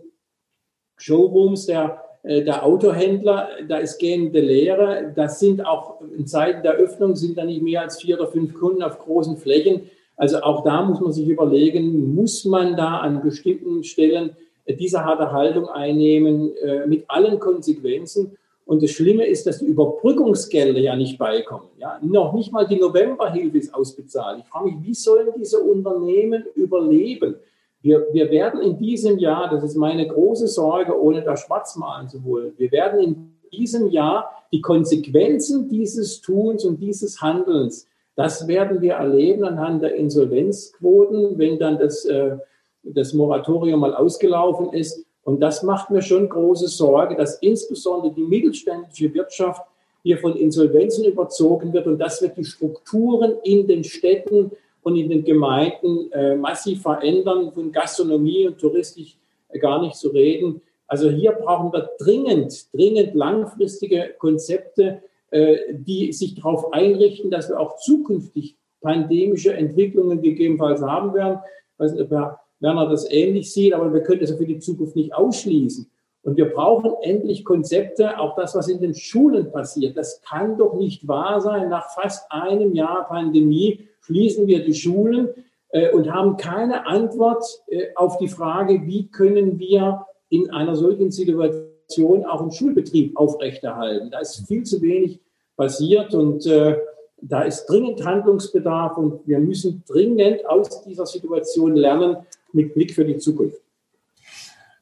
Showrooms 0.98 1.66
der, 1.66 2.04
äh, 2.24 2.44
der 2.44 2.66
Autohändler, 2.66 3.50
da 3.68 3.78
ist 3.78 3.98
gähnende 3.98 4.42
Leere. 4.42 5.14
Das 5.16 5.40
sind 5.40 5.66
auch 5.66 6.02
in 6.02 6.28
Zeiten 6.28 6.64
der 6.64 6.74
Öffnung 6.74 7.16
sind 7.16 7.38
da 7.38 7.46
nicht 7.46 7.62
mehr 7.62 7.82
als 7.82 8.02
vier 8.02 8.20
oder 8.20 8.28
fünf 8.28 8.54
Kunden 8.54 8.84
auf 8.84 9.00
großen 9.00 9.38
Flächen. 9.38 9.90
Also 10.18 10.42
auch 10.42 10.64
da 10.64 10.84
muss 10.84 11.00
man 11.00 11.14
sich 11.14 11.28
überlegen, 11.28 12.14
muss 12.14 12.46
man 12.46 12.76
da 12.76 13.00
an 13.00 13.24
bestimmten 13.24 13.84
Stellen 13.84 14.36
äh, 14.66 14.76
diese 14.76 15.04
harte 15.04 15.32
Haltung 15.32 15.68
einnehmen 15.70 16.52
mit 16.88 17.06
allen 17.08 17.40
Konsequenzen. 17.40 18.38
Und 18.66 18.84
das 18.84 18.92
Schlimme 18.92 19.26
ist, 19.26 19.48
dass 19.48 19.60
die 19.60 19.66
Überbrückungsgelder 19.66 20.80
ja 20.80 20.96
nicht 20.96 21.18
beikommen. 21.18 21.68
Ja, 21.78 22.00
noch 22.02 22.34
nicht 22.34 22.52
mal 22.52 22.68
die 22.68 22.78
Novemberhilfe 22.78 23.58
ist 23.58 23.74
ausbezahlt. 23.74 24.40
Ich 24.40 24.46
frage 24.46 24.66
mich, 24.66 24.76
wie 24.82 24.94
sollen 24.94 25.30
diese 25.38 25.60
Unternehmen 25.60 26.46
überleben? 26.56 27.36
Wir, 27.82 28.08
wir 28.12 28.30
werden 28.30 28.62
in 28.62 28.78
diesem 28.78 29.18
Jahr, 29.18 29.50
das 29.50 29.64
ist 29.64 29.76
meine 29.76 30.08
große 30.08 30.48
Sorge, 30.48 31.00
ohne 31.00 31.24
da 31.24 31.36
schwarz 31.36 31.76
malen 31.76 32.08
zu 32.08 32.24
wollen, 32.24 32.54
wir 32.58 32.72
werden 32.72 33.00
in 33.00 33.34
diesem 33.52 33.90
Jahr 33.90 34.32
die 34.52 34.62
Konsequenzen 34.62 35.68
dieses 35.68 36.22
Tuns 36.22 36.64
und 36.64 36.80
dieses 36.80 37.22
Handelns, 37.22 37.88
das 38.16 38.48
werden 38.48 38.82
wir 38.82 38.94
erleben 38.94 39.46
anhand 39.46 39.84
der 39.84 39.96
Insolvenzquoten, 39.96 41.38
wenn 41.38 41.58
dann 41.58 41.80
das, 41.80 42.06
äh, 42.06 42.38
das 42.84 43.14
Moratorium 43.14 43.80
mal 43.80 43.96
ausgelaufen 43.96 44.74
ist. 44.74 45.06
Und 45.24 45.40
das 45.40 45.64
macht 45.64 45.90
mir 45.92 46.02
schon 46.02 46.28
große 46.28 46.68
Sorge, 46.68 47.16
dass 47.16 47.40
insbesondere 47.40 48.14
die 48.14 48.24
mittelständische 48.24 49.14
Wirtschaft 49.14 49.64
hier 50.04 50.18
von 50.18 50.36
Insolvenzen 50.36 51.06
überzogen 51.06 51.74
wird. 51.74 51.88
Und 51.88 52.00
das 52.00 52.22
wird 52.22 52.38
die 52.38 52.44
Strukturen 52.44 53.36
in 53.44 53.68
den 53.68 53.84
Städten 53.84 54.52
und 54.84 54.96
in 54.96 55.10
den 55.10 55.24
Gemeinden 55.24 56.12
äh, 56.12 56.36
massiv 56.36 56.82
verändern, 56.82 57.52
von 57.52 57.72
Gastronomie 57.72 58.48
und 58.48 58.60
Touristik 58.60 59.18
äh, 59.50 59.60
gar 59.60 59.82
nicht 59.82 59.96
zu 59.96 60.10
reden. 60.10 60.62
Also 60.88 61.10
hier 61.10 61.32
brauchen 61.32 61.72
wir 61.72 61.92
dringend, 62.00 62.74
dringend 62.74 63.14
langfristige 63.16 64.16
Konzepte, 64.18 65.02
äh, 65.30 65.58
die 65.72 66.12
sich 66.12 66.36
darauf 66.36 66.74
einrichten, 66.74 67.32
dass 67.32 67.50
wir 67.50 67.60
auch 67.60 67.78
zukünftig 67.78 68.58
pandemische 68.82 69.54
Entwicklungen 69.54 70.22
gegebenenfalls 70.22 70.82
haben 70.82 71.14
werden. 71.14 71.40
Ich 71.74 71.80
weiß 71.80 71.94
nicht, 71.94 72.02
ob 72.02 72.12
Herr 72.12 72.40
Werner 72.60 72.90
das 72.90 73.10
ähnlich 73.10 73.54
sieht, 73.54 73.74
aber 73.74 73.94
wir 73.94 74.02
können 74.04 74.22
das 74.22 74.32
für 74.32 74.46
die 74.46 74.60
Zukunft 74.60 74.96
nicht 74.96 75.14
ausschließen. 75.14 75.90
Und 76.24 76.38
wir 76.38 76.52
brauchen 76.52 76.92
endlich 77.02 77.44
Konzepte, 77.44 78.20
auch 78.20 78.36
das, 78.36 78.54
was 78.54 78.68
in 78.68 78.80
den 78.80 78.94
Schulen 78.94 79.52
passiert. 79.52 79.98
Das 79.98 80.22
kann 80.22 80.58
doch 80.58 80.76
nicht 80.76 81.08
wahr 81.08 81.42
sein. 81.42 81.70
Nach 81.70 81.90
fast 81.92 82.32
einem 82.32 82.76
Jahr 82.76 83.08
Pandemie 83.08 83.88
schließen 84.02 84.48
wir 84.48 84.64
die 84.64 84.74
Schulen 84.74 85.30
äh, 85.70 85.92
und 85.92 86.12
haben 86.12 86.38
keine 86.38 86.86
Antwort 86.86 87.44
äh, 87.68 87.88
auf 87.96 88.18
die 88.18 88.28
Frage, 88.28 88.86
wie 88.86 89.08
können 89.08 89.60
wir 89.60 90.06
in 90.30 90.50
einer 90.52 90.76
solchen 90.76 91.12
Situation 91.12 92.26
auch 92.26 92.42
einen 92.42 92.52
Schulbetrieb 92.52 93.18
aufrechterhalten. 93.18 94.12
Da 94.12 94.20
ist 94.20 94.48
viel 94.48 94.64
zu 94.64 94.82
wenig 94.82 95.20
passiert 95.58 96.14
und 96.14 96.46
äh, 96.46 96.78
da 97.22 97.44
ist 97.44 97.66
dringend 97.68 98.04
Handlungsbedarf 98.04 98.98
und 98.98 99.28
wir 99.28 99.40
müssen 99.40 99.84
dringend 99.88 100.46
aus 100.48 100.84
dieser 100.84 101.06
Situation 101.06 101.76
lernen 101.76 102.18
mit 102.52 102.74
Blick 102.74 102.94
für 102.94 103.06
die 103.06 103.18
Zukunft. 103.18 103.62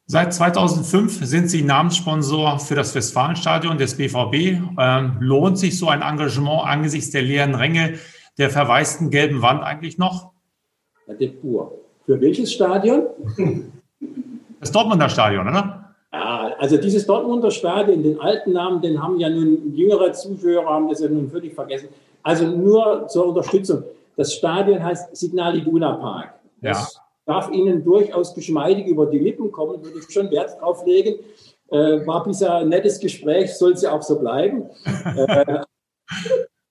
Seit 0.05 0.33
2005 0.33 1.23
sind 1.25 1.49
Sie 1.49 1.61
Namenssponsor 1.61 2.57
für 2.59 2.73
das 2.73 2.95
Westfalenstadion 2.95 3.77
des 3.77 3.95
BVB. 3.95 4.59
Ähm, 4.79 5.17
lohnt 5.19 5.59
sich 5.59 5.77
so 5.77 5.87
ein 5.87 6.01
Engagement 6.01 6.63
angesichts 6.65 7.11
der 7.11 7.21
leeren 7.21 7.53
Ränge 7.53 7.99
der 8.39 8.49
verwaisten 8.49 9.09
gelben 9.09 9.41
Wand 9.41 9.63
eigentlich 9.63 9.97
noch? 9.97 10.31
Herr 11.05 11.15
De 11.15 11.27
Pur. 11.27 11.73
Für 12.05 12.19
welches 12.19 12.51
Stadion? 12.51 13.07
Das 14.59 14.71
Dortmunder 14.71 15.09
Stadion, 15.09 15.47
oder? 15.47 15.93
Ja, 16.11 16.55
also 16.57 16.77
dieses 16.77 17.05
Dortmunder 17.05 17.51
Stadion, 17.51 18.01
den 18.01 18.19
alten 18.19 18.53
Namen, 18.53 18.81
den 18.81 19.01
haben 19.01 19.19
ja 19.19 19.29
nun 19.29 19.75
jüngere 19.75 20.11
Zuschauer, 20.13 20.65
haben 20.65 20.89
das 20.89 21.01
ja 21.01 21.09
nun 21.09 21.29
völlig 21.29 21.53
vergessen. 21.53 21.89
Also 22.23 22.47
nur 22.47 23.07
zur 23.07 23.27
Unterstützung. 23.27 23.83
Das 24.15 24.33
Stadion 24.33 24.83
heißt 24.83 25.15
Signal 25.15 25.55
Iduna 25.55 25.93
Park. 25.93 26.33
Das 26.61 26.95
ja 26.95 27.01
darf 27.29 27.51
Ihnen 27.51 27.83
durchaus 27.83 28.33
geschmeidig 28.33 28.87
über 28.87 29.05
die 29.05 29.19
Lippen 29.19 29.51
kommen, 29.51 29.83
würde 29.83 29.99
ich 29.99 30.11
schon 30.11 30.31
Wert 30.31 30.59
drauf 30.59 30.83
legen. 30.83 31.19
Äh, 31.69 32.05
war 32.07 32.23
bisher 32.23 32.55
ein 32.55 32.69
nettes 32.69 32.99
Gespräch, 32.99 33.53
soll 33.53 33.73
es 33.73 33.83
ja 33.83 33.91
auch 33.91 34.01
so 34.01 34.17
bleiben. 34.17 34.67
äh, 35.15 35.61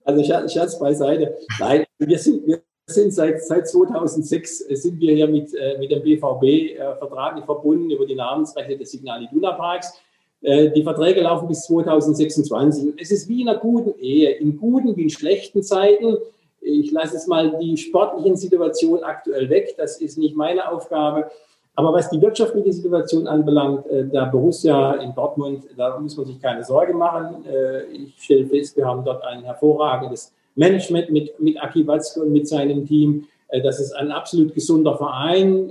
also 0.09 0.49
Scherz 0.49 0.79
beiseite. 0.79 1.37
Nein, 1.61 1.85
wir 1.99 2.19
sind, 2.19 2.47
wir 2.47 2.61
sind 2.87 3.13
seit, 3.13 3.43
seit 3.43 3.69
2006 3.69 4.59
sind 4.59 5.01
wir 5.01 5.15
hier 5.15 5.29
mit, 5.29 5.55
äh, 5.55 5.77
mit 5.79 5.91
dem 5.91 6.03
BVB 6.03 6.43
äh, 6.45 6.97
vertraglich 6.99 7.45
verbunden 7.45 7.91
über 7.91 8.07
die 8.07 8.15
Namensrechte 8.15 8.77
des 8.77 8.91
Signal 8.91 9.23
Iduna 9.25 9.53
Parks. 9.53 10.01
Äh, 10.41 10.71
die 10.71 10.83
Verträge 10.83 11.21
laufen 11.21 11.49
bis 11.49 11.65
2026. 11.65 12.95
Es 12.97 13.11
ist 13.11 13.29
wie 13.29 13.43
in 13.43 13.49
einer 13.49 13.59
guten 13.59 13.99
Ehe, 14.01 14.31
in 14.31 14.57
guten 14.57 14.97
wie 14.97 15.03
in 15.03 15.11
schlechten 15.11 15.63
Zeiten 15.63 16.17
ich 16.61 16.91
lasse 16.91 17.15
jetzt 17.15 17.29
mal 17.29 17.57
die 17.61 17.77
sportlichen 17.77 18.37
Situationen 18.37 19.05
aktuell 19.05 19.49
weg. 19.49 19.75
Das 19.77 20.01
ist 20.01 20.19
nicht 20.19 20.37
meine 20.37 20.71
Aufgabe. 20.71 21.31
Aber 21.79 21.93
was 21.93 22.11
die 22.11 22.21
wirtschaftliche 22.21 22.73
Situation 22.73 23.29
anbelangt, 23.29 23.87
äh, 23.87 24.05
der 24.05 24.27
Borussia 24.27 24.95
in 24.95 25.15
Dortmund, 25.15 25.63
da 25.77 25.97
muss 25.97 26.17
man 26.17 26.27
sich 26.27 26.43
keine 26.43 26.65
Sorge 26.65 26.93
machen. 26.93 27.45
Äh, 27.47 27.85
ich 27.93 28.17
stelle 28.19 28.47
fest, 28.47 28.77
wir 28.77 28.85
haben 28.85 29.05
dort 29.05 29.23
ein 29.23 29.45
hervorragendes 29.45 30.35
Management 30.57 31.11
mit, 31.11 31.39
mit 31.39 31.63
Aki 31.63 31.87
Watzke 31.87 32.21
und 32.21 32.33
mit 32.33 32.49
seinem 32.49 32.85
Team. 32.85 33.29
Äh, 33.47 33.63
das 33.63 33.79
ist 33.79 33.93
ein 33.93 34.11
absolut 34.11 34.55
gesunder 34.55 34.97
Verein, 34.97 35.71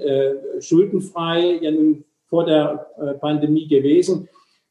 schuldenfrei, 0.61 1.59
ja 1.61 1.71
nun 1.71 2.05
vor 2.29 2.45
der 2.45 2.87
Pandemie 3.19 3.67
gewesen. 3.67 4.29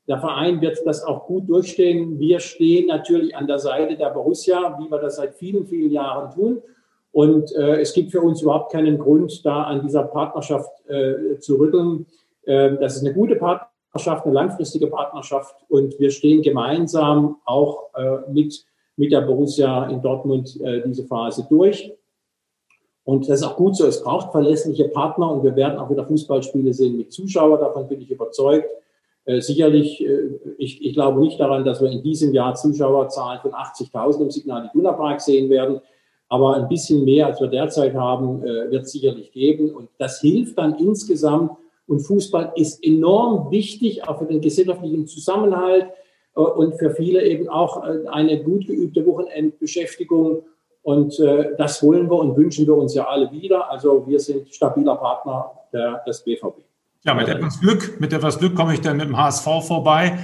Der 0.08 0.18
Verein 0.18 0.62
wird 0.62 0.78
das 0.86 1.04
auch 1.04 1.26
gut 1.26 1.50
durchstehen. 1.50 2.18
Wir 2.18 2.40
stehen 2.40 2.86
natürlich 2.86 3.36
an 3.36 3.46
der 3.46 3.58
Seite 3.58 3.94
der 3.94 4.08
Borussia, 4.08 4.78
wie 4.80 4.90
wir 4.90 4.98
das 5.00 5.16
seit 5.16 5.34
vielen, 5.34 5.66
vielen 5.66 5.90
Jahren 5.90 6.34
tun. 6.34 6.62
Und 7.16 7.50
äh, 7.56 7.80
es 7.80 7.94
gibt 7.94 8.10
für 8.10 8.20
uns 8.20 8.42
überhaupt 8.42 8.70
keinen 8.70 8.98
Grund, 8.98 9.42
da 9.42 9.62
an 9.62 9.80
dieser 9.80 10.02
Partnerschaft 10.02 10.70
äh, 10.86 11.38
zu 11.38 11.54
rütteln. 11.54 12.04
Äh, 12.42 12.76
das 12.76 12.96
ist 12.96 13.06
eine 13.06 13.14
gute 13.14 13.36
Partnerschaft, 13.36 14.26
eine 14.26 14.34
langfristige 14.34 14.88
Partnerschaft. 14.88 15.56
Und 15.70 15.98
wir 15.98 16.10
stehen 16.10 16.42
gemeinsam 16.42 17.38
auch 17.46 17.84
äh, 17.94 18.30
mit, 18.30 18.66
mit 18.96 19.12
der 19.12 19.22
Borussia 19.22 19.86
in 19.86 20.02
Dortmund 20.02 20.60
äh, 20.60 20.82
diese 20.84 21.04
Phase 21.04 21.46
durch. 21.48 21.90
Und 23.04 23.26
das 23.30 23.40
ist 23.40 23.46
auch 23.46 23.56
gut 23.56 23.76
so. 23.76 23.86
Es 23.86 24.02
braucht 24.02 24.30
verlässliche 24.30 24.88
Partner 24.88 25.30
und 25.30 25.42
wir 25.42 25.56
werden 25.56 25.78
auch 25.78 25.88
wieder 25.88 26.04
Fußballspiele 26.04 26.74
sehen 26.74 26.98
mit 26.98 27.14
Zuschauern. 27.14 27.58
Davon 27.58 27.88
bin 27.88 28.02
ich 28.02 28.10
überzeugt. 28.10 28.68
Äh, 29.24 29.40
sicherlich, 29.40 30.04
äh, 30.04 30.38
ich, 30.58 30.84
ich 30.84 30.92
glaube 30.92 31.20
nicht 31.20 31.40
daran, 31.40 31.64
dass 31.64 31.80
wir 31.80 31.90
in 31.90 32.02
diesem 32.02 32.34
Jahr 32.34 32.56
Zuschauerzahlen 32.56 33.40
von 33.40 33.52
80.000 33.52 34.20
im 34.20 34.30
Signal 34.30 34.68
Iduna 34.70 34.92
Park 34.92 35.22
sehen 35.22 35.48
werden. 35.48 35.80
Aber 36.28 36.56
ein 36.56 36.68
bisschen 36.68 37.04
mehr, 37.04 37.26
als 37.26 37.40
wir 37.40 37.48
derzeit 37.48 37.94
haben, 37.94 38.42
äh, 38.42 38.70
wird 38.70 38.84
es 38.84 38.92
sicherlich 38.92 39.32
geben. 39.32 39.70
Und 39.70 39.88
das 39.98 40.20
hilft 40.20 40.58
dann 40.58 40.74
insgesamt. 40.74 41.52
Und 41.86 42.00
Fußball 42.00 42.52
ist 42.56 42.84
enorm 42.84 43.50
wichtig, 43.50 44.08
auch 44.08 44.18
für 44.18 44.26
den 44.26 44.40
gesellschaftlichen 44.40 45.06
Zusammenhalt 45.06 45.86
und 46.34 46.76
für 46.78 46.90
viele 46.90 47.24
eben 47.24 47.48
auch 47.48 47.80
eine 48.08 48.42
gut 48.42 48.66
geübte 48.66 49.06
Wochenendbeschäftigung. 49.06 50.42
Und 50.82 51.16
das 51.58 51.80
wollen 51.84 52.10
wir 52.10 52.18
und 52.18 52.36
wünschen 52.36 52.66
wir 52.66 52.74
uns 52.74 52.92
ja 52.92 53.06
alle 53.06 53.30
wieder. 53.30 53.70
Also 53.70 54.04
wir 54.08 54.18
sind 54.18 54.52
stabiler 54.52 54.96
Partner 54.96 55.52
des 56.04 56.24
BVB. 56.24 56.56
Ja, 57.04 57.14
mit 57.14 57.28
etwas 57.28 57.60
Glück, 57.60 58.00
mit 58.00 58.12
etwas 58.12 58.36
Glück 58.40 58.56
komme 58.56 58.74
ich 58.74 58.80
dann 58.80 58.96
mit 58.96 59.06
dem 59.06 59.16
HSV 59.16 59.44
vorbei. 59.64 60.18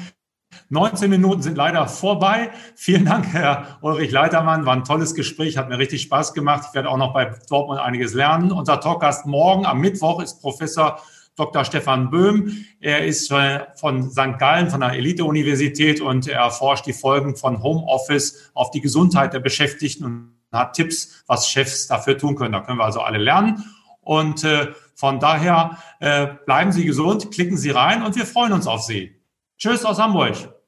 19 0.72 1.10
Minuten 1.10 1.42
sind 1.42 1.58
leider 1.58 1.86
vorbei. 1.86 2.50
Vielen 2.76 3.04
Dank, 3.04 3.26
Herr 3.26 3.78
Ulrich 3.82 4.10
Leitermann. 4.10 4.64
War 4.64 4.74
ein 4.74 4.84
tolles 4.84 5.14
Gespräch, 5.14 5.58
hat 5.58 5.68
mir 5.68 5.76
richtig 5.76 6.00
Spaß 6.00 6.32
gemacht. 6.32 6.64
Ich 6.68 6.74
werde 6.74 6.88
auch 6.88 6.96
noch 6.96 7.12
bei 7.12 7.30
Dortmund 7.50 7.78
einiges 7.78 8.14
lernen. 8.14 8.50
Unser 8.50 8.80
Talkgast 8.80 9.26
morgen 9.26 9.66
am 9.66 9.80
Mittwoch 9.82 10.22
ist 10.22 10.40
Professor 10.40 10.98
Dr. 11.36 11.66
Stefan 11.66 12.08
Böhm. 12.08 12.64
Er 12.80 13.04
ist 13.04 13.30
von 13.74 14.10
St. 14.10 14.38
Gallen, 14.38 14.70
von 14.70 14.80
der 14.80 14.92
Elite-Universität 14.92 16.00
und 16.00 16.26
er 16.26 16.40
erforscht 16.40 16.86
die 16.86 16.94
Folgen 16.94 17.36
von 17.36 17.62
Homeoffice 17.62 18.50
auf 18.54 18.70
die 18.70 18.80
Gesundheit 18.80 19.34
der 19.34 19.40
Beschäftigten 19.40 20.06
und 20.06 20.32
hat 20.52 20.72
Tipps, 20.72 21.22
was 21.26 21.50
Chefs 21.50 21.86
dafür 21.86 22.16
tun 22.16 22.34
können. 22.34 22.52
Da 22.52 22.60
können 22.60 22.78
wir 22.78 22.84
also 22.84 23.02
alle 23.02 23.18
lernen. 23.18 23.62
Und 24.00 24.42
äh, 24.44 24.68
von 24.94 25.20
daher 25.20 25.76
äh, 26.00 26.28
bleiben 26.46 26.72
Sie 26.72 26.86
gesund, 26.86 27.30
klicken 27.30 27.58
Sie 27.58 27.70
rein 27.70 28.02
und 28.02 28.16
wir 28.16 28.24
freuen 28.24 28.54
uns 28.54 28.66
auf 28.66 28.80
Sie. 28.84 29.20
Tschüss 29.58 29.84
aus 29.84 29.98
Hamburg. 29.98 30.61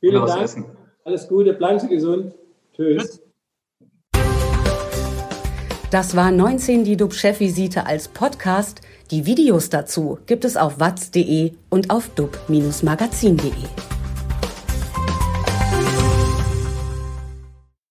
Vielen 0.00 0.26
Dank. 0.26 0.64
Alles 1.04 1.28
Gute, 1.28 1.52
bleiben 1.52 1.78
Sie 1.78 1.88
gesund. 1.88 2.34
Tschüss. 2.74 3.22
Das 5.90 6.14
war 6.14 6.30
19 6.30 6.84
die 6.84 6.96
DUB-Chefvisite 6.96 7.84
als 7.84 8.08
Podcast. 8.08 8.80
Die 9.10 9.26
Videos 9.26 9.70
dazu 9.70 10.18
gibt 10.26 10.44
es 10.44 10.56
auf 10.56 10.78
watz.de 10.78 11.52
und 11.68 11.90
auf 11.90 12.08
dub-magazin.de. 12.10 13.99